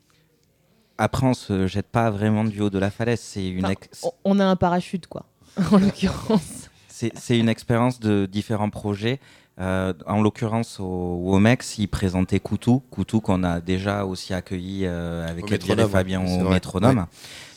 [0.98, 3.20] Après, on se jette pas vraiment du haut de la falaise.
[3.20, 3.64] C'est une.
[3.64, 5.24] Enfin, ex- on- on a un parachute, quoi.
[5.72, 6.68] en l'occurrence.
[6.88, 9.18] C'est une expérience de différents projets.
[9.60, 15.28] Euh, en l'occurrence, au Womex, ils présentaient Koutou, Koutou qu'on a déjà aussi accueilli euh,
[15.28, 16.54] avec Au et Fabien au vrai.
[16.54, 17.06] métronome.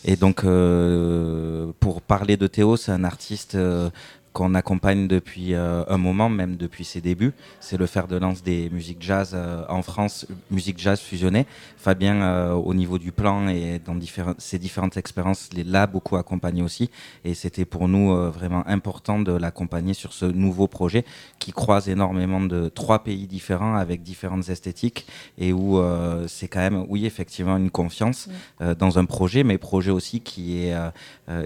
[0.03, 3.89] Et donc, euh, pour parler de Théo, c'est un artiste euh,
[4.35, 7.31] qu'on accompagne depuis euh, un moment, même depuis ses débuts.
[7.61, 11.45] C'est le fer de lance des musiques jazz euh, en France, musique jazz fusionnée.
[11.77, 16.61] Fabien, euh, au niveau du plan et dans différents- ses différentes expériences, l'a beaucoup accompagné
[16.63, 16.89] aussi.
[17.23, 21.05] Et c'était pour nous vraiment important de l'accompagner sur ce nouveau projet
[21.39, 25.07] qui croise énormément de trois pays différents avec différentes esthétiques
[25.37, 25.81] et où
[26.27, 28.27] c'est quand même, oui, effectivement, une confiance
[28.59, 30.75] dans un projet, mais projet aussi qui, est,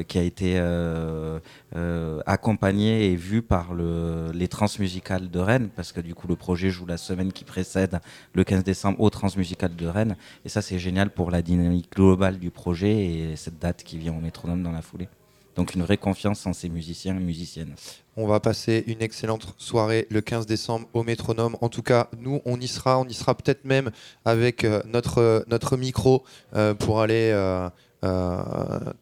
[0.08, 0.60] qui a été
[1.76, 2.20] euh,
[2.80, 6.70] accompagné et vu par le, les transmusicales de Rennes, parce que du coup, le projet
[6.70, 8.00] joue la semaine qui précède
[8.34, 10.16] le 15 décembre aux transmusicales de Rennes.
[10.46, 14.14] Et ça, c'est génial pour la dynamique globale du projet et cette date qui vient
[14.14, 15.10] au métronome dans la foulée.
[15.56, 17.76] Donc, une vraie confiance en ces musiciens et musiciennes.
[18.16, 21.58] On va passer une excellente soirée le 15 décembre au métronome.
[21.60, 23.00] En tout cas, nous, on y sera.
[23.00, 23.92] On y sera peut-être même
[24.24, 26.24] avec euh, notre, euh, notre micro
[26.56, 27.34] euh, pour aller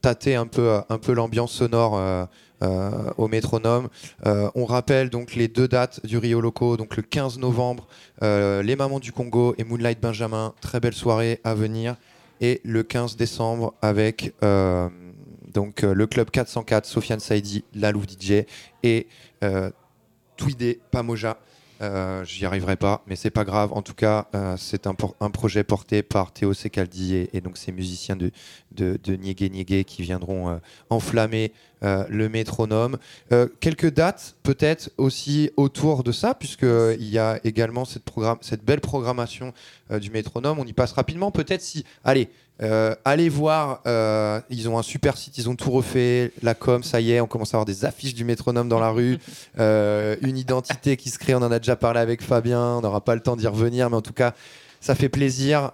[0.01, 2.27] tâter un peu, un peu l'ambiance sonore
[2.63, 3.87] euh, au métronome.
[4.25, 6.75] Euh, on rappelle donc les deux dates du Rio Loco.
[6.75, 7.87] Donc le 15 novembre,
[8.23, 10.55] euh, les Mamans du Congo et Moonlight Benjamin.
[10.59, 11.97] Très belle soirée à venir.
[12.41, 14.33] Et le 15 décembre avec
[15.53, 18.45] donc le club 404, Sofiane Saidi, La Louve DJ
[18.83, 19.07] et
[20.35, 21.39] Tweedé Pamoja.
[22.23, 23.73] J'y arriverai pas, mais c'est pas grave.
[23.73, 24.27] En tout cas,
[24.57, 28.31] c'est un, projet porté par Théo Secaldi et, et donc ces musiciens de,
[28.77, 30.57] de, de Niégué Niégué qui viendront euh,
[30.89, 31.51] enflammer
[31.83, 32.97] euh, le métronome.
[33.31, 38.03] Euh, quelques dates peut-être aussi autour de ça, puisque euh, il y a également cette,
[38.03, 39.53] programme, cette belle programmation
[40.01, 40.59] du métronome.
[40.59, 41.31] On y passe rapidement.
[41.31, 42.29] Peut-être si, allez,
[42.61, 46.81] euh, allez voir, euh, ils ont un super site, ils ont tout refait, la com,
[46.81, 49.19] ça y est, on commence à avoir des affiches du métronome dans la rue,
[49.59, 53.01] euh, une identité qui se crée, on en a déjà parlé avec Fabien, on n'aura
[53.01, 54.33] pas le temps d'y revenir, mais en tout cas,
[54.81, 55.71] ça fait plaisir.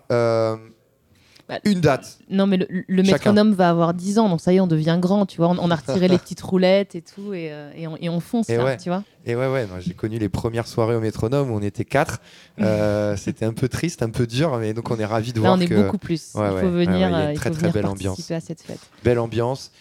[1.50, 4.60] Bah, une date, Non, mais le, métronome va avoir 10 ans, donc ça y est,
[4.62, 5.50] on devient grand, tu vois.
[5.50, 8.22] On, on a retiré les petites roulettes et tout, et, euh, et on, et on
[8.22, 8.78] fonce, Et là, ouais.
[8.78, 9.04] tu vois.
[9.26, 12.22] et ouais, ouais, moi, j'ai connu les premières soirées au métronome où on était quatre,
[12.62, 15.50] Euh, c'était un peu triste, un peu dur, mais donc on est ravis de Là,
[15.50, 16.34] voir on est que beaucoup plus.
[16.36, 18.10] Ouais, il faut ouais, venir, ouais, il y a une euh, très, très belle participer
[18.10, 18.32] ambiance.
[18.32, 18.80] à cette fête.
[19.04, 19.72] belle ambiance.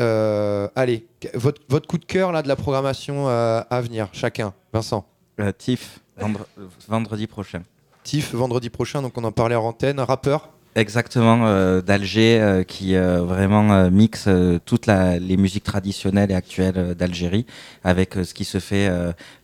[0.00, 4.52] Euh, allez, votre, votre coup de cœur là de la programmation euh, à venir, chacun.
[4.72, 5.06] Vincent.
[5.40, 6.46] Euh, Tiff, vendre-
[6.88, 7.62] vendredi prochain.
[8.02, 10.00] Tiff, vendredi prochain, donc on en parlait en antenne.
[10.00, 14.28] Rappeur Exactement, euh, d'Alger, euh, qui euh, vraiment mixe
[14.66, 17.46] toutes les musiques traditionnelles et actuelles d'Algérie
[17.82, 18.90] avec ce qui se fait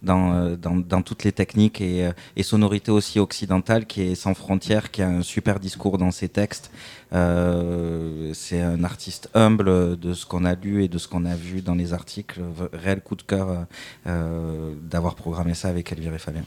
[0.03, 5.09] dans, toutes les techniques et, et sonorités aussi occidentales, qui est sans frontières, qui a
[5.09, 6.71] un super discours dans ses textes.
[7.13, 11.63] C'est un artiste humble de ce qu'on a lu et de ce qu'on a vu
[11.63, 12.41] dans les articles.
[12.75, 13.67] Réel coup de cœur
[14.05, 16.45] d'avoir programmé ça avec Elvire et Fabien.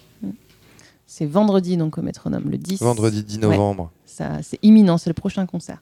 [1.08, 2.82] C'est vendredi, donc, au métronome, le 10.
[2.82, 3.92] Vendredi 10 novembre.
[4.06, 5.82] Ça, c'est imminent, c'est le prochain concert.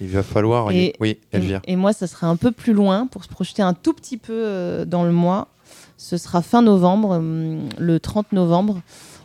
[0.00, 0.70] Il va falloir.
[0.70, 1.60] Et- oui, Elvire.
[1.66, 4.16] Et, et moi, ça sera un peu plus loin pour se projeter un tout petit
[4.16, 5.48] peu euh, dans le mois.
[5.96, 8.80] Ce sera fin novembre, hum, le 30 novembre.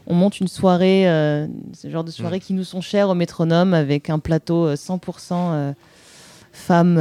[0.07, 3.73] On monte une soirée, euh, ce genre de soirée qui nous sont chères au métronome,
[3.73, 4.99] avec un plateau euh, 100%
[5.31, 5.73] euh,
[6.51, 6.99] femmes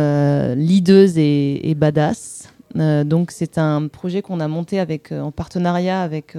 [0.56, 2.48] leaders et, et badass.
[2.74, 6.34] Donc, c'est un projet qu'on a monté avec, en partenariat avec,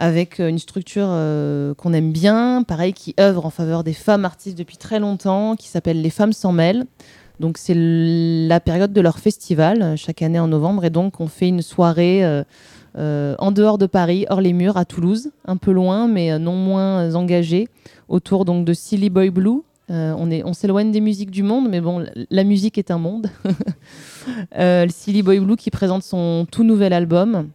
[0.00, 4.24] avec euh, une structure euh, qu'on aime bien, pareil, qui œuvre en faveur des femmes
[4.24, 6.86] artistes depuis très longtemps, qui s'appelle Les Femmes s'en mêlent.
[7.38, 11.28] Donc c'est la période de leur festival, euh, chaque année en novembre, et donc on
[11.28, 12.24] fait une soirée
[12.96, 17.02] en dehors de Paris, hors les murs, à Toulouse, un peu loin, mais non moins
[17.02, 17.68] euh, engagé,
[18.08, 19.60] autour donc de Silly Boy Blue.
[19.90, 23.28] On s'éloigne des musiques du monde, mais bon, la musique est un monde.
[24.88, 27.50] Silly Boy Blue qui présente son tout nouvel album.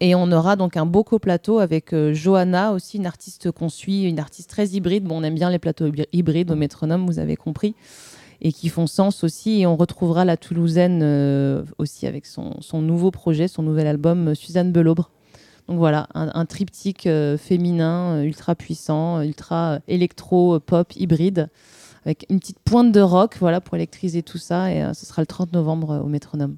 [0.00, 4.04] Et on aura donc un beau coplateau avec euh, Johanna, aussi une artiste qu'on suit,
[4.04, 5.04] une artiste très hybride.
[5.04, 7.74] Bon, on aime bien les plateaux hyb- hybrides au métronome, vous avez compris,
[8.40, 9.60] et qui font sens aussi.
[9.60, 14.28] Et on retrouvera la Toulousaine euh, aussi avec son, son nouveau projet, son nouvel album,
[14.28, 15.10] euh, Suzanne Belaubre.
[15.66, 21.48] Donc voilà, un, un triptyque euh, féminin, ultra puissant, ultra euh, électro, euh, pop, hybride,
[22.04, 24.72] avec une petite pointe de rock, voilà, pour électriser tout ça.
[24.72, 26.56] Et ce sera le 30 novembre au métronome.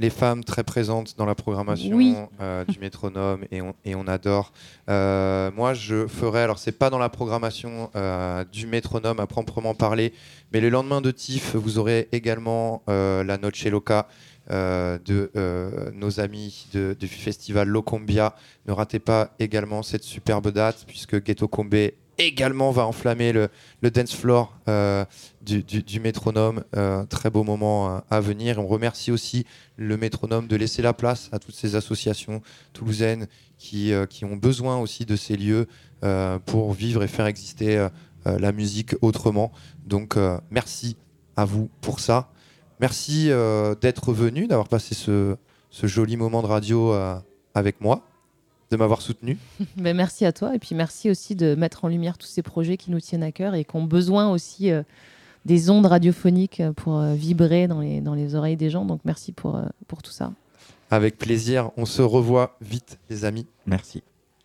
[0.00, 2.16] Les femmes très présentes dans la programmation Oui.
[2.40, 4.50] euh, du métronome et on, et on adore.
[4.88, 9.74] Euh, moi, je ferai, alors c'est pas dans la programmation euh, du métronome à proprement
[9.74, 10.14] parler,
[10.54, 14.08] mais le lendemain de TIFF, vous aurez également la Noche Loca
[14.48, 15.30] de
[15.94, 18.34] nos amis de- du festival Locombia.
[18.66, 21.74] Ne ratez pas également cette superbe date puisque Ghetto Combe
[22.26, 23.48] également va enflammer le,
[23.90, 25.04] dance floor euh,
[25.42, 26.64] du, métronome.
[26.76, 28.58] Euh, très beau moment euh, à venir.
[28.58, 29.46] On remercie aussi
[29.76, 32.42] le métronome de laisser la place à toutes ces associations
[32.72, 33.26] toulousaines
[33.58, 33.92] qui,
[34.22, 35.66] ont besoin aussi de ces lieux
[36.46, 37.88] pour vivre et faire exister
[38.24, 39.52] la musique autrement.
[39.84, 40.16] Donc
[40.50, 40.96] merci
[41.36, 42.32] à vous pour ça.
[42.80, 43.30] Merci
[43.82, 45.36] d'être venu, d'avoir passé ce,
[45.82, 46.94] joli moment de radio
[47.54, 48.02] avec moi,
[48.70, 49.36] de m'avoir soutenu.
[49.76, 52.76] Ben, merci à toi et puis merci aussi de mettre en lumière tous ces projets
[52.76, 54.82] qui nous tiennent à cœur et qui ont besoin aussi euh,
[55.44, 58.84] des ondes radiophoniques pour euh, vibrer dans les, dans les oreilles des gens.
[58.84, 60.32] Donc merci pour, euh, pour tout ça.
[60.90, 63.46] Avec plaisir, on se revoit vite les amis.
[63.66, 64.02] Merci.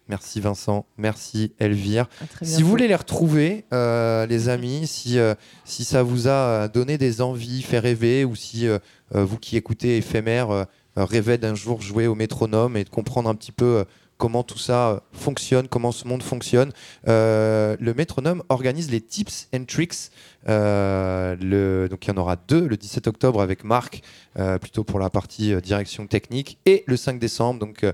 [0.07, 2.07] Merci Vincent, merci Elvire.
[2.43, 6.99] Si vous voulez les retrouver, euh, les amis, si, euh, si ça vous a donné
[6.99, 8.77] des envies, fait rêver, ou si euh,
[9.11, 10.67] vous qui écoutez éphémère
[11.03, 13.83] rêvez d'un jour jouer au métronome et de comprendre un petit peu euh,
[14.17, 16.71] comment tout ça euh, fonctionne, comment ce monde fonctionne,
[17.07, 20.11] euh, le métronome organise les tips and tricks.
[20.47, 24.01] Euh, le, donc il y en aura deux, le 17 octobre avec Marc,
[24.37, 27.85] euh, plutôt pour la partie euh, direction technique, et le 5 décembre, donc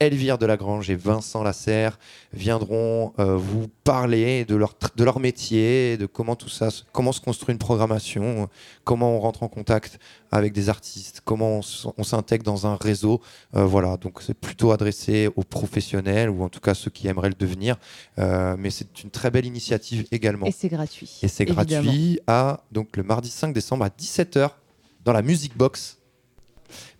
[0.00, 1.98] Elvire Delagrange et Vincent Lasserre
[2.32, 7.20] viendront vous parler de leur, de leur métier, de comment tout ça, se- comment se
[7.20, 8.48] construit une programmation,
[8.84, 9.98] comment on rentre en contact
[10.30, 11.60] avec des artistes, comment
[11.96, 13.20] on s'intègre dans un réseau.
[13.52, 17.34] Voilà, donc c'est plutôt adressé aux professionnels ou en tout cas ceux qui aimeraient le
[17.34, 17.76] devenir.
[18.18, 20.46] Mais c'est une très belle initiative également.
[20.46, 21.18] Et c'est gratuit.
[21.22, 21.84] Et c'est évidemment.
[21.84, 24.50] gratuit à donc le mardi 5 décembre à 17h
[25.04, 25.98] dans la Music Box.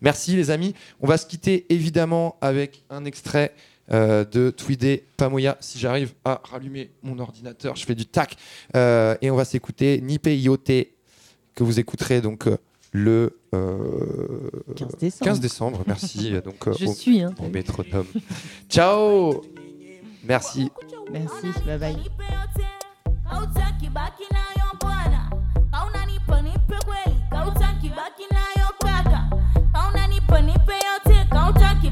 [0.01, 0.75] Merci les amis.
[1.01, 3.55] On va se quitter évidemment avec un extrait
[3.93, 5.57] euh, de Tweedé Pamoya.
[5.61, 8.37] Si j'arrive à rallumer mon ordinateur, je fais du tac.
[8.77, 10.71] Euh, et on va s'écouter Nipe Iote
[11.55, 12.57] que vous écouterez donc euh,
[12.93, 15.25] le euh, 15 décembre.
[15.25, 15.85] 15 décembre.
[15.87, 16.33] Merci.
[16.45, 17.21] donc Je au, suis.
[17.23, 18.07] Hein, au métronome.
[18.69, 19.43] Ciao.
[20.25, 20.71] Merci.
[21.11, 21.49] Merci.
[21.67, 21.97] Bye bye.
[23.33, 25.30] Kautaki baki nayo bwana,
[25.70, 27.16] kaunanipa nipe kweli,
[29.72, 31.91] kaunanipa nipe yote, kautaki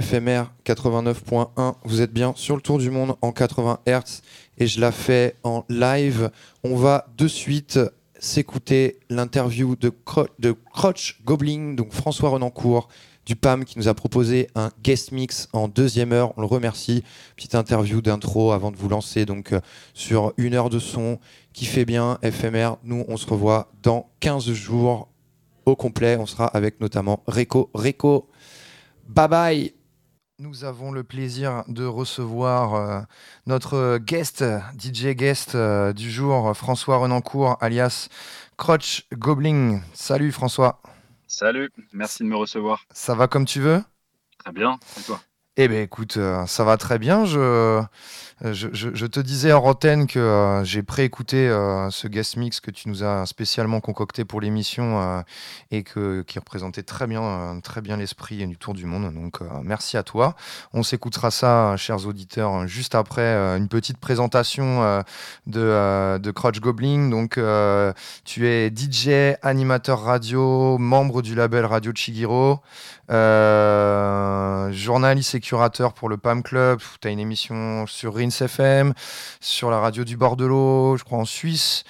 [0.00, 4.22] FMR 89.1, vous êtes bien sur le tour du monde en 80 Hz
[4.58, 6.30] et je la fais en live.
[6.64, 7.78] On va de suite
[8.18, 10.26] s'écouter l'interview de, Cro-
[10.72, 12.88] Crotch Goblin, donc François Renancourt
[13.26, 16.32] du PAM qui nous a proposé un guest mix en deuxième heure.
[16.36, 17.02] On le remercie.
[17.34, 19.60] Petite interview d'intro avant de vous lancer donc euh,
[19.94, 21.18] sur une heure de son
[21.52, 22.76] qui fait bien FMR.
[22.84, 25.08] Nous, on se revoit dans 15 jours
[25.64, 26.16] au complet.
[26.18, 27.70] On sera avec notamment Reco.
[27.74, 28.28] Reco,
[29.08, 29.75] bye bye
[30.38, 33.00] Nous avons le plaisir de recevoir euh,
[33.46, 34.44] notre guest,
[34.78, 38.10] DJ guest euh, du jour, François Renancourt, alias
[38.58, 39.80] Crotch Goblin.
[39.94, 40.82] Salut François.
[41.26, 42.84] Salut, merci de me recevoir.
[42.92, 43.82] Ça va comme tu veux?
[44.36, 45.20] Très bien, et toi?
[45.56, 47.24] Eh bien écoute, euh, ça va très bien.
[47.24, 47.82] Je,
[48.42, 52.70] je, je- te disais en antenne que euh, j'ai préécouté euh, ce guest mix que
[52.70, 55.22] tu nous as spécialement concocté pour l'émission euh,
[55.70, 59.14] et qui représentait très bien, euh, très bien l'esprit du Tour du Monde.
[59.14, 60.34] Donc euh, merci à toi.
[60.74, 65.00] On s'écoutera ça, euh, chers auditeurs, juste après euh, une petite présentation euh,
[65.46, 66.30] de, euh, de
[66.60, 67.08] Goblin.
[67.08, 67.92] Donc euh,
[68.24, 72.60] tu es DJ, animateur radio, membre du label Radio Chigiro.
[73.10, 76.80] Euh, journaliste et curateur pour le PAM Club.
[77.00, 78.94] Tu as une émission sur Rins FM,
[79.40, 81.84] sur la radio du bord de l'eau, je crois en Suisse.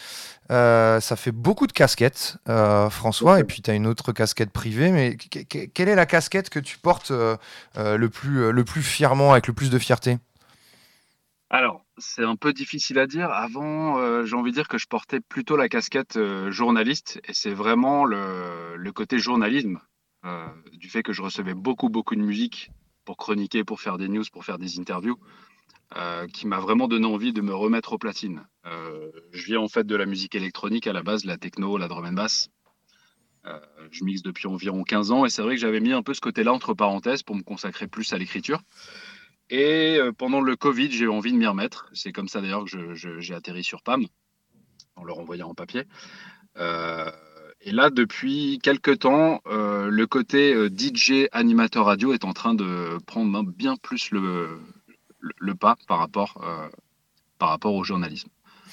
[0.52, 4.50] Euh, ça fait beaucoup de casquettes, euh, François, et puis tu as une autre casquette
[4.52, 4.90] privée.
[4.92, 9.32] Mais que- que- quelle est la casquette que tu portes le, plus, le plus fièrement,
[9.32, 10.18] avec le plus de fierté?
[11.50, 13.30] Alors, c'est un peu difficile à dire.
[13.30, 17.32] Avant, euh, j'ai envie de dire que je portais plutôt la casquette euh, journaliste, et
[17.32, 19.78] c'est vraiment le, le côté journalisme,
[20.26, 22.70] euh, du fait que je recevais beaucoup, beaucoup de musique
[23.04, 25.18] pour chroniquer, pour faire des news, pour faire des interviews,
[25.96, 28.44] euh, qui m'a vraiment donné envie de me remettre aux platines.
[28.66, 31.86] Euh, je viens en fait de la musique électronique à la base, la techno, la
[31.86, 32.50] drum and bass.
[33.92, 36.20] Je mixe depuis environ 15 ans, et c'est vrai que j'avais mis un peu ce
[36.20, 38.60] côté-là entre parenthèses pour me consacrer plus à l'écriture.
[39.50, 41.88] Et pendant le Covid, j'ai eu envie de m'y remettre.
[41.92, 44.04] C'est comme ça d'ailleurs que j'ai atterri sur PAM,
[44.96, 45.84] en le renvoyant en papier.
[47.60, 52.54] Et là, depuis quelques temps, euh, le côté euh, DJ animateur radio est en train
[52.54, 54.60] de prendre bien plus le,
[55.20, 56.68] le, le pas par rapport, euh,
[57.38, 58.28] par rapport au journalisme.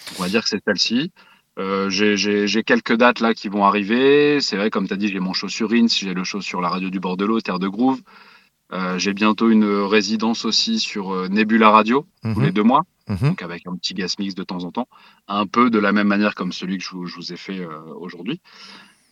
[0.10, 1.12] Donc, on va dire que c'est celle-ci.
[1.60, 4.42] Euh, j'ai- quelques dates là qui vont arriver.
[4.42, 6.62] C'est vrai, comme tu as dit, j'ai mon show sur Rins, j'ai le show sur
[6.62, 8.02] la radio du bord de l'eau, Terre de Groove.
[8.98, 13.18] J'ai bientôt une résidence aussi sur Nebula Radio, tous Mhm, les deux mois, mhm.
[13.30, 14.88] donc avec un petit gas mix de temps en temps,
[15.28, 17.60] un peu de la même manière comme celui que je, vous- je vous ai fait
[17.60, 18.40] euh, aujourd'hui.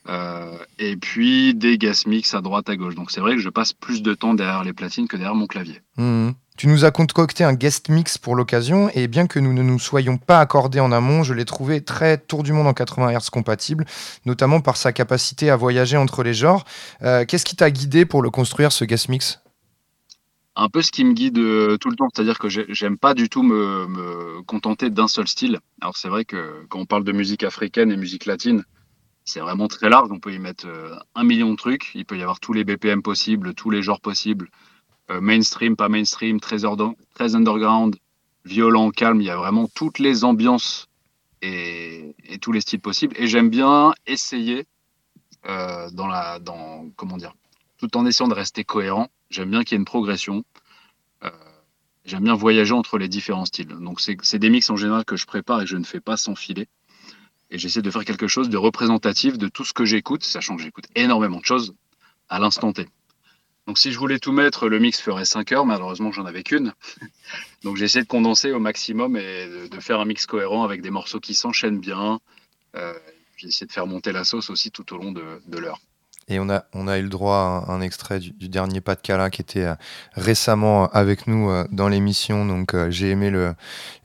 [0.10, 2.96] Euh, et puis des gas mix à droite, à gauche.
[2.96, 5.46] Donc c'est vrai que je passe plus de temps derrière les platines que derrière mon
[5.46, 5.82] clavier.
[5.98, 6.34] Mhm.
[6.58, 9.80] Tu nous as concocté un guest mix pour l'occasion et bien que nous ne nous
[9.80, 13.30] soyons pas accordés en amont, je l'ai trouvé très tour du monde en 80 Hz
[13.32, 13.86] compatible,
[14.26, 16.66] notamment par sa capacité à voyager entre les genres.
[17.04, 19.41] Euh, Qu'est-ce qui t'a guidé pour le construire, ce guest mix?
[20.56, 23.14] Un peu ce qui me guide euh, tout le temps, c'est-à-dire que j'ai- j'aime pas
[23.14, 25.60] du tout me, contenter d'un seul style.
[25.82, 28.64] Alors c'est vrai que quand on parle de musique africaine et musique latine,
[29.26, 30.10] c'est vraiment très large.
[30.12, 31.91] On peut y mettre euh, un million de trucs.
[31.95, 34.49] Il peut y avoir tous les BPM possibles, tous les genres possibles,
[35.12, 36.66] Euh, mainstream, pas mainstream, très,
[37.36, 37.97] underground,
[38.45, 39.22] violent, calme.
[39.22, 40.88] Il y a vraiment toutes les ambiances
[41.41, 43.16] et, tous les styles possibles.
[43.20, 44.66] Et j'aime bien essayer
[45.45, 46.39] dans la,
[46.95, 47.34] comment dire,
[47.82, 49.10] tout en essayant de rester cohérent.
[49.32, 50.44] J'aime bien qu'il y ait une progression.
[51.24, 51.30] Euh,
[52.06, 53.68] J'aime bien voyager entre les différents styles.
[53.68, 56.16] Donc, c'est des mix en général que je prépare et que je ne fais pas
[56.16, 56.68] sans filer.
[57.50, 60.62] Et j'essaie de faire quelque chose de représentatif de tout ce que j'écoute, sachant que
[60.62, 61.74] j'écoute énormément de choses
[62.30, 62.88] à l'instant T.
[63.68, 65.66] Donc, si je voulais tout mettre, le mix ferait 5 heures.
[65.66, 66.74] Malheureusement, j'en avais qu'une.
[67.64, 70.92] Donc, j'ai essayé de condenser au maximum et de, faire un mix cohérent avec des
[70.92, 72.20] morceaux qui s'enchaînent bien.
[72.76, 72.94] Euh,
[73.36, 75.80] puis essayer de faire monter la sauce aussi tout au long de l'heure.
[76.28, 78.95] Et on a, on a eu le droit à un, extrait du, du dernier pas
[78.95, 79.76] de Cala qui était euh,
[80.13, 82.45] récemment avec nous euh, dans l'émission.
[82.45, 83.53] Donc euh, j'ai aimé, le-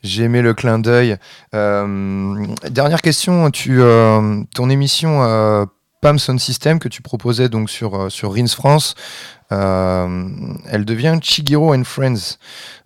[0.03, 1.15] j'ai aimé le clin d'œil.
[1.55, 5.65] Euh, dernière question, tu, euh, ton émission euh,
[6.01, 8.95] PAM Sound System que tu proposais donc sur, euh, sur Rins France,
[9.53, 10.27] euh,
[10.69, 12.37] elle devient Chigiro and Friends.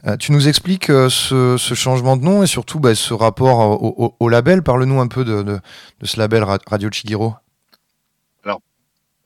[0.06, 3.82] Euh, tu nous expliques euh, ce, ce changement de nom et surtout bah, ce rapport
[3.82, 4.62] au, au- au label.
[4.62, 5.60] Parle-nous un peu de, de-
[6.00, 7.34] de ce label Ra- Radio Chigiro.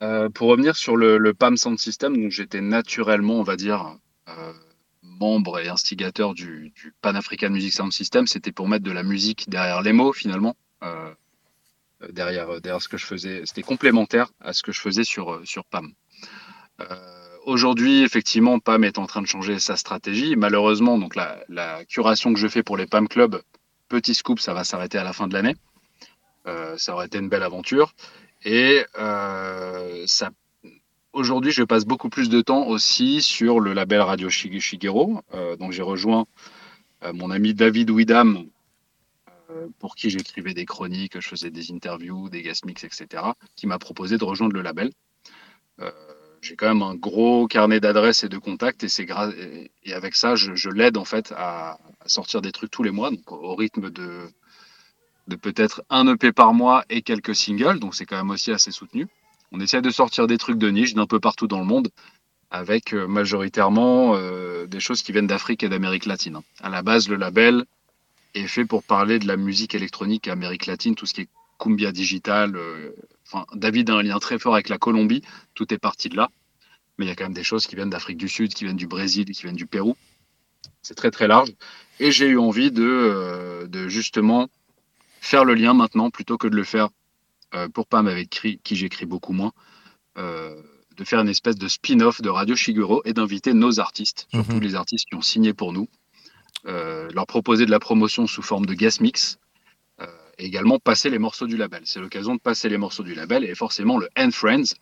[0.01, 4.53] Euh, pour revenir sur le, le PAM Sound System, j'étais naturellement, on va dire, euh,
[5.01, 8.27] membre et instigateur du, du Pan African Music Sound System.
[8.27, 11.13] C'était pour mettre de la musique derrière les mots, finalement, euh,
[12.09, 13.43] derrière, derrière ce que je faisais.
[13.45, 15.93] C'était complémentaire à ce que je faisais sur, sur PAM.
[17.45, 20.35] Aujourd'hui, effectivement, PAM est en train de changer sa stratégie.
[20.35, 23.41] Malheureusement, donc la, la curation que je fais pour les PAM Club,
[23.87, 25.55] petit scoop, ça va s'arrêter à la fin de l'année.
[26.77, 27.93] Ça aurait été une belle aventure.
[28.45, 30.29] Et euh, ça,
[31.13, 35.15] aujourd'hui, je passe beaucoup plus de temps aussi sur le label Radio Shig- Shigeru.
[35.33, 36.27] Euh, donc, j'ai rejoint
[37.03, 38.45] euh, mon ami David Widam,
[39.49, 43.23] euh, pour qui j'écrivais des chroniques, je faisais des interviews, des guest mix, etc.,
[43.55, 44.91] qui m'a proposé de rejoindre le label.
[46.41, 49.33] J'ai quand même un gros carnet d'adresses et de contacts, et, gra-
[49.83, 52.91] et, avec ça, je, je l'aide en fait à, à sortir des trucs tous les
[52.91, 54.29] mois, donc au rythme de,
[55.27, 58.71] de peut-être un EP par mois et quelques singles, donc c'est quand même aussi assez
[58.71, 59.07] soutenu.
[59.51, 61.89] On essaie de sortir des trucs de niche d'un peu partout dans le monde
[62.51, 66.39] avec euh, majoritairement euh, des choses qui viennent d'Afrique et d'Amérique latine.
[66.61, 67.65] À la base, le label
[68.33, 71.91] est fait pour parler de la musique électronique Amérique latine, tout ce qui est cumbia
[71.91, 72.55] digital.
[72.55, 72.91] euh,
[73.53, 75.21] David a un lien très fort avec la Colombie,
[75.53, 76.29] tout est parti de là.
[76.97, 78.77] Mais il y a quand même des choses qui viennent d'Afrique du Sud, qui viennent
[78.77, 79.97] du Brésil, qui viennent du Pérou.
[80.81, 81.51] C'est très très large.
[81.99, 84.47] Et j'ai eu envie de justement
[85.25, 86.89] faire le lien maintenant, plutôt que de le faire
[87.53, 89.51] euh, pour Pam avec qui, qui j'écris beaucoup moins,
[90.17, 90.55] euh,
[90.97, 94.61] de faire une espèce de spin-off de Radio Shiguro et d'inviter nos artistes, surtout Mhm.
[94.61, 95.87] les artistes qui ont signé pour nous,
[96.67, 99.37] euh, leur proposer de la promotion sous forme de guest mix
[100.37, 101.81] et également passer les morceaux du label.
[101.85, 104.73] C'est l'occasion de passer les morceaux du label et forcément le End Friends,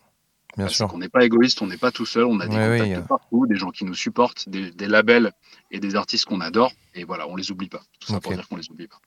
[0.57, 0.87] Bien parce sûr.
[0.87, 3.07] qu'on n'est pas égoïste, on n'est pas tout seul, on a des oui, contacts de
[3.07, 5.31] partout, des gens qui nous supportent, des, des labels
[5.69, 7.83] et des artistes qu'on adore et voilà, on les oublie pas.
[7.99, 8.99] Tout ça pour dire qu'on les oublie pas.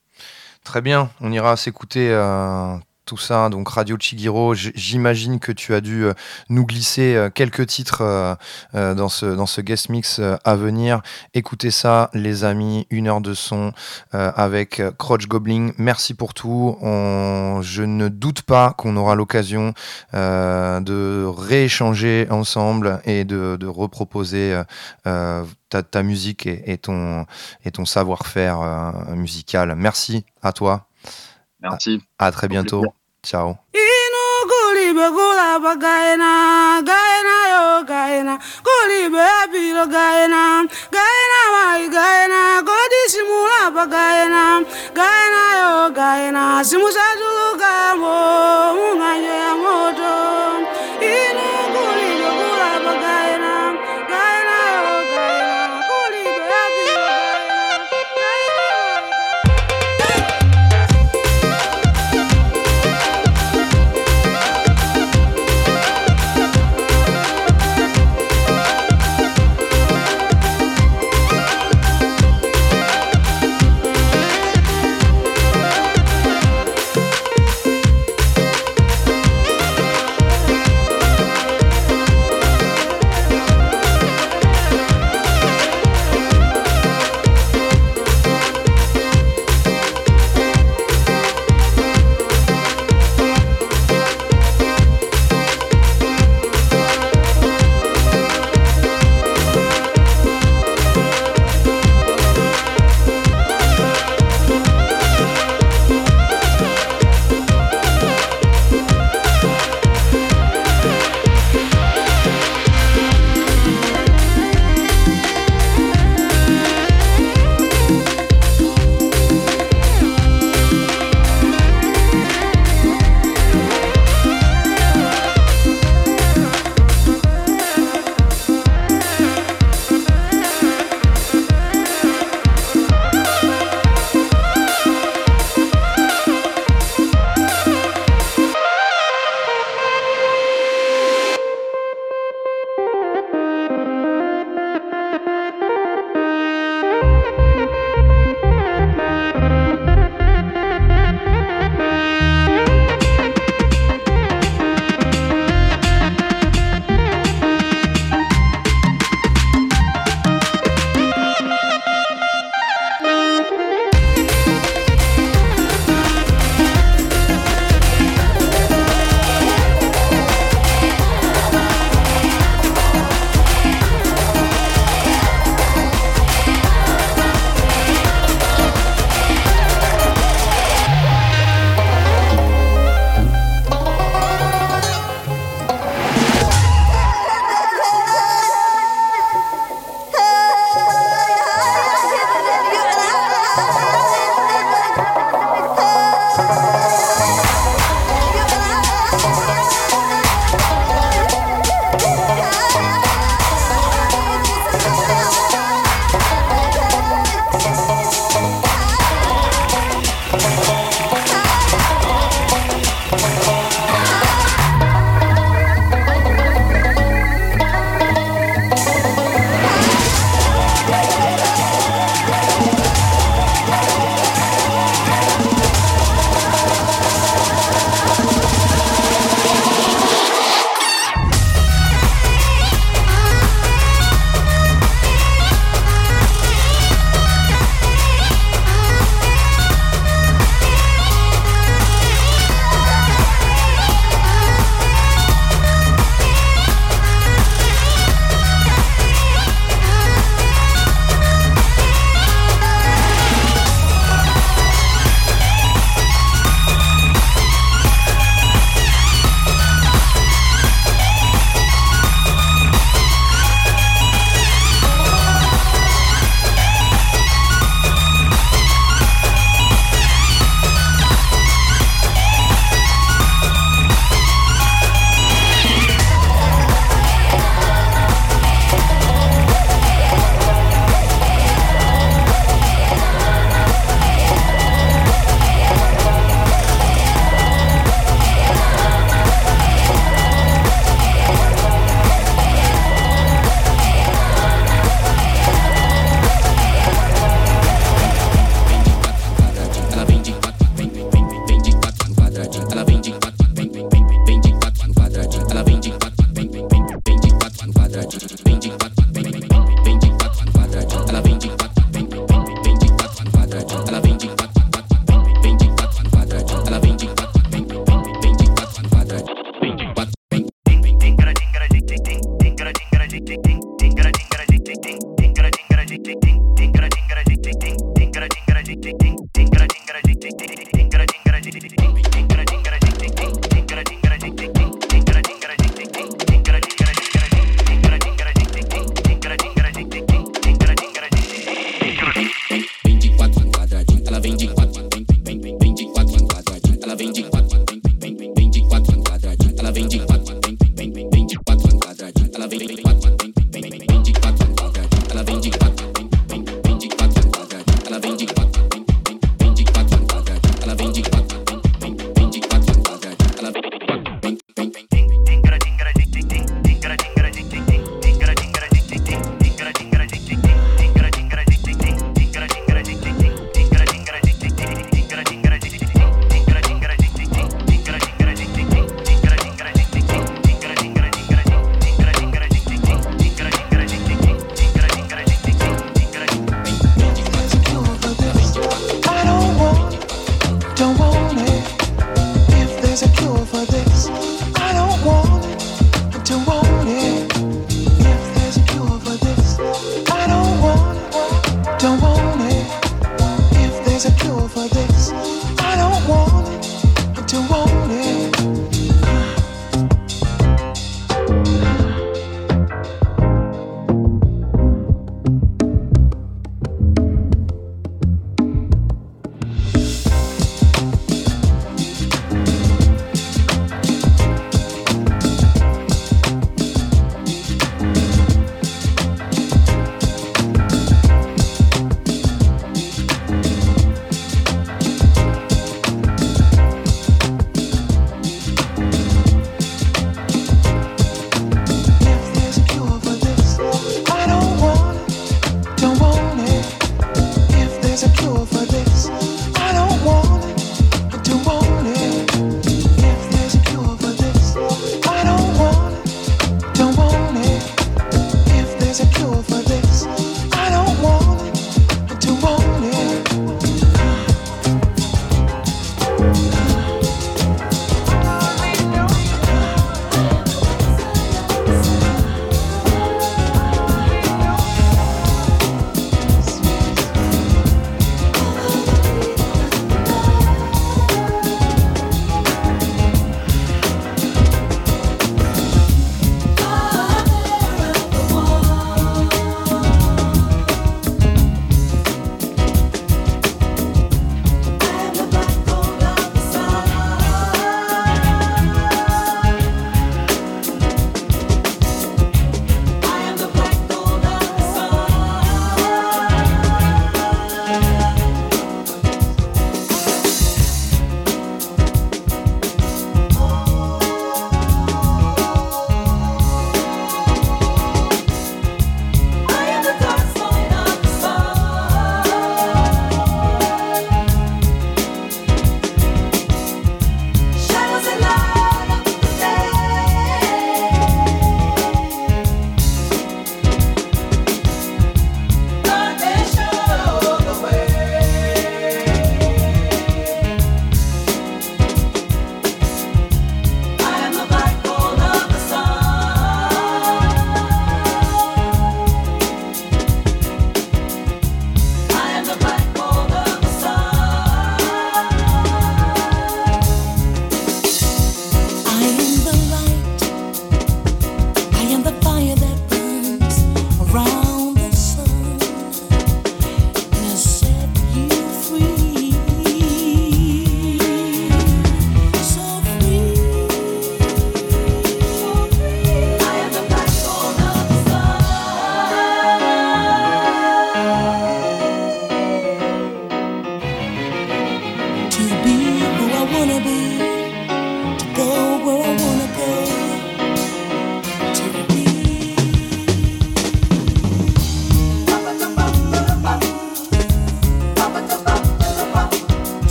[0.67, 2.77] Très bien, on ira s'écouter euh,
[3.07, 3.49] tout ça.
[3.49, 6.13] Donc Radio Chigiro, j'imagine que tu as dû euh,
[6.49, 11.01] nous glisser euh, quelques titres euh, dans, ce, dans ce guest mix à venir.
[11.33, 13.73] Écoutez ça, les amis, une heure de son
[14.13, 15.71] avec Crotch Goblin.
[15.79, 16.77] Merci pour tout.
[16.83, 19.73] Je ne doute pas qu'on aura l'occasion
[20.13, 24.61] de rééchanger ensemble et de, reproposer
[25.05, 27.27] ta, musique et, ton,
[27.65, 28.59] et ton savoir-faire
[29.15, 29.75] musical.
[29.77, 30.89] Merci à toi.
[31.61, 32.03] Merci.
[32.19, 32.85] À très bientôt.
[33.25, 33.57] Ciao.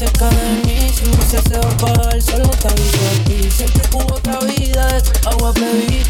[0.00, 3.50] cerca de mí Si no se hace apagar, solo te aviso a ti.
[3.50, 6.02] Siempre hubo otra vida, de agua bebí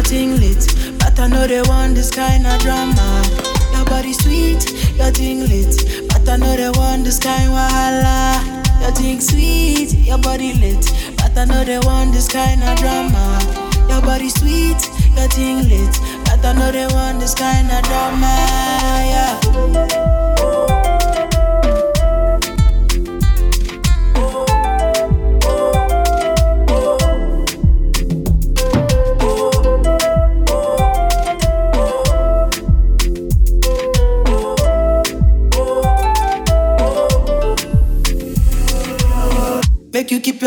[0.00, 0.64] a thing lit.
[0.98, 3.22] But I know they want this kind of drama.
[3.74, 4.62] Your body sweet,
[4.96, 6.08] your thing lit.
[6.08, 8.82] But I know they want this kind of wahala.
[8.82, 10.84] Your thing sweet, your body lit.
[11.16, 13.24] But I know they want this kind of drama.
[13.88, 14.80] Your body sweet,
[15.16, 15.94] your thing lit.
[16.24, 18.32] But I know they want this kind of drama.
[19.12, 20.29] Yeah.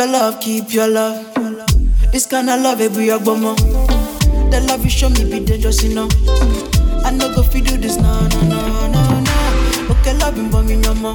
[0.03, 1.33] Your love, keep your love.
[2.11, 3.55] This kind of love, every agbomo.
[4.51, 6.09] The love you show me be dangerous, know.
[7.05, 9.91] I no go fi do this, no, no, no, no, no.
[9.91, 11.13] Okay, love him, but me no more.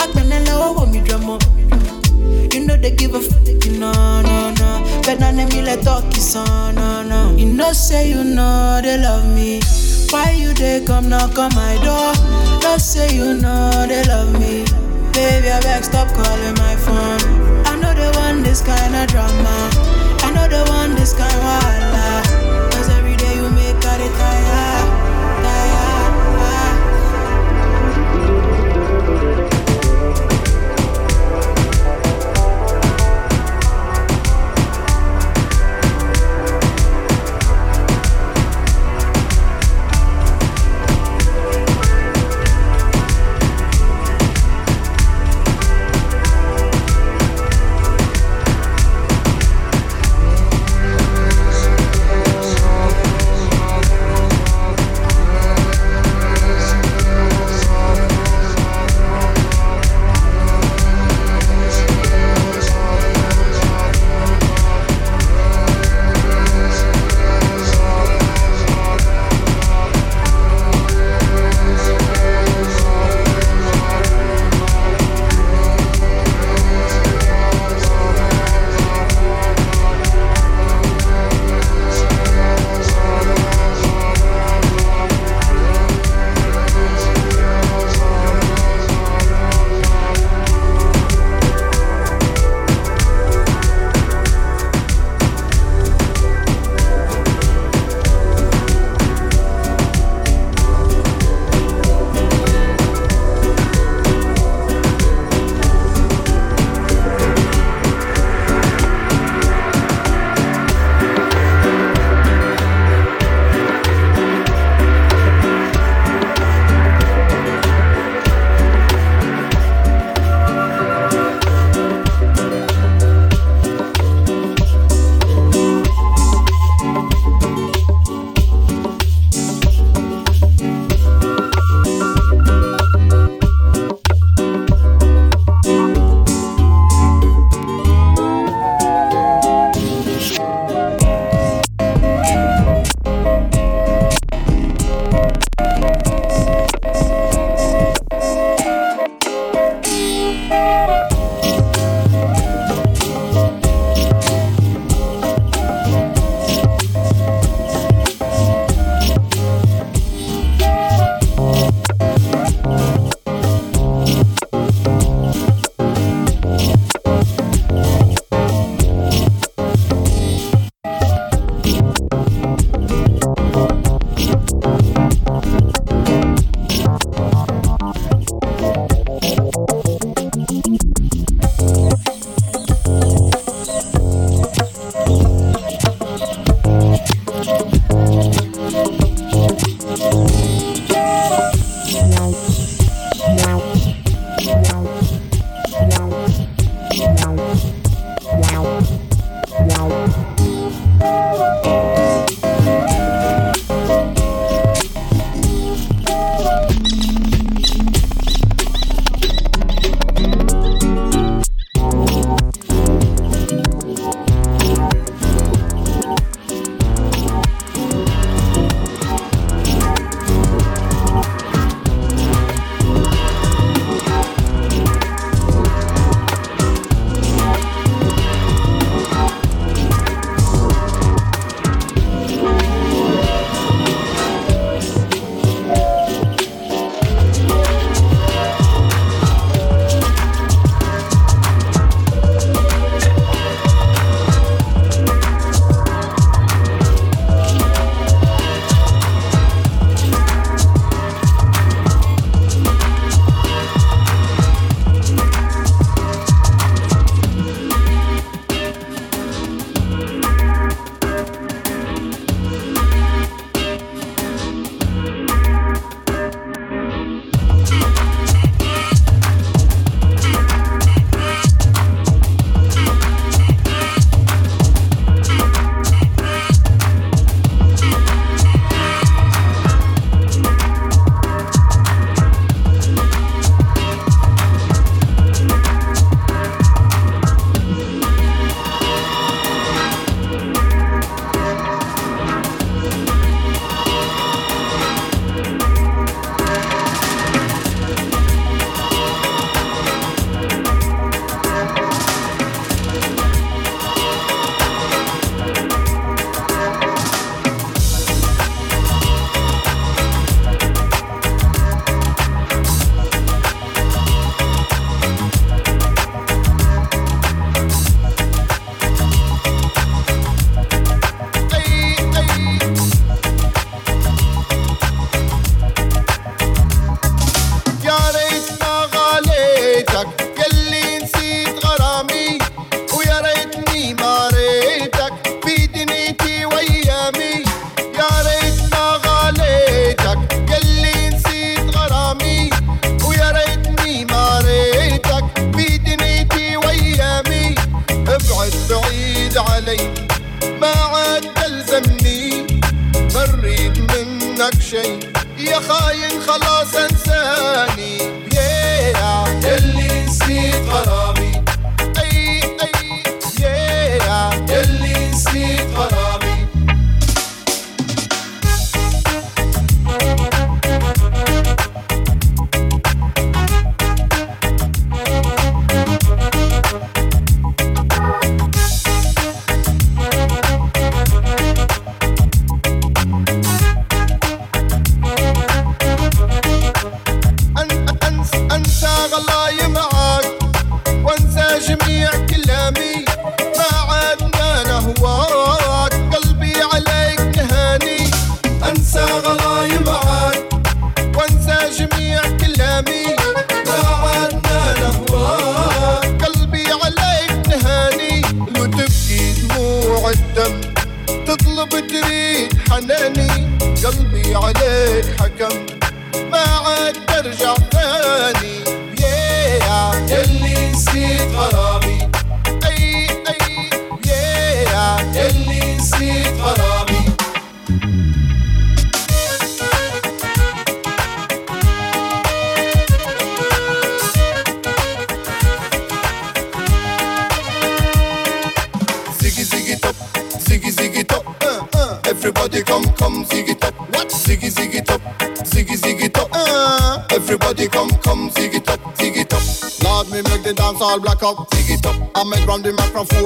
[0.00, 1.38] Akpenele owo mi drama.
[2.54, 3.92] You know they give a f, you know,
[4.22, 5.02] no, no.
[5.02, 7.36] Better than me let talk is on, no, no.
[7.36, 9.60] You know say you know they love me.
[10.10, 12.14] Why you they come knock on my door?
[12.62, 14.64] No say you know they love me.
[15.12, 17.55] Baby, I beg stop calling my phone.
[18.42, 19.70] This kind of drama.
[20.22, 21.95] I know they want this kind of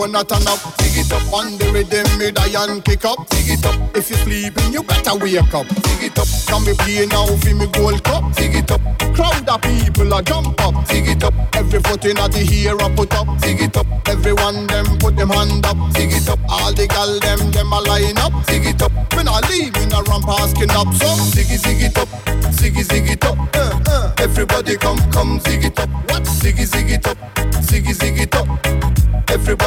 [0.09, 0.59] not turn up.
[0.81, 1.23] Ziggy top.
[1.33, 3.19] On the rhythm me die and kick up.
[3.31, 3.75] Ziggy top.
[3.97, 5.67] If you sleeping, you better wake up.
[5.67, 6.29] Ziggy top.
[6.49, 8.25] Can we play now for me gold cup?
[8.35, 8.81] Ziggy top.
[9.15, 10.75] Crowd of people a jump up.
[10.87, 11.35] Ziggy top.
[11.55, 13.27] Every foot in the hero put up.
[13.43, 13.87] Ziggy top.
[14.09, 15.77] Everyone them put them hand up.
[15.95, 16.39] Ziggy top.
[16.49, 18.33] All the gal them them a line up.
[18.47, 18.93] Ziggy top.
[19.15, 20.89] When I leave in a ramp asking up.
[20.95, 22.09] So ziggy ziggy top.
[22.57, 23.39] Ziggy ziggy top.
[23.55, 24.15] Uh, uh.
[24.19, 25.89] Everybody come come ziggy top.
[26.09, 26.23] What?
[26.25, 27.19] Ziggy ziggy top.
[27.69, 28.20] Ziggy ziggy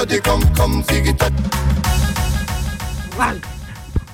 [0.04, 1.34] inna the come come figure that.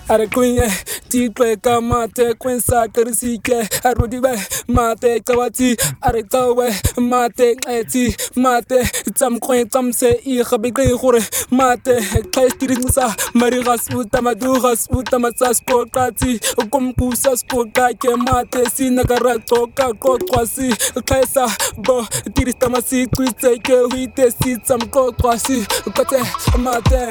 [0.10, 0.72] arekwenye
[1.10, 8.90] tixwe ka mate kwensaka risike arodiwe mate cawathi arecawe mate nxethi mate
[9.20, 11.22] tsamkgwetsa mse e gabekree gore
[11.52, 11.96] mate
[12.32, 16.40] tlhaestirinsa mariga seuta maduga seutama tsa seqoqatsi
[16.72, 20.68] kompusa seqoqa ke mate sinakara qoka qoqwa se
[21.08, 21.46] tlhaesa
[21.86, 25.58] bo tiristama seqwitse ke hoite se tsamqoqwa se
[25.96, 26.20] kote
[26.64, 27.04] mate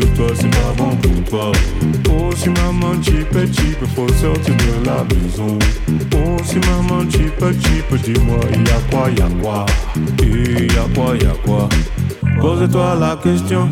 [0.00, 1.52] toi, c'est pas bon pour toi.
[2.10, 5.58] Oh, si maman, cheap, cheap, faut sortir de la maison.
[6.16, 9.66] Oh, si maman, cheap, cheap, dis-moi, y'a quoi, y'a quoi?
[10.22, 11.68] Y'a quoi, y'a quoi?
[12.40, 13.68] Pose-toi la question.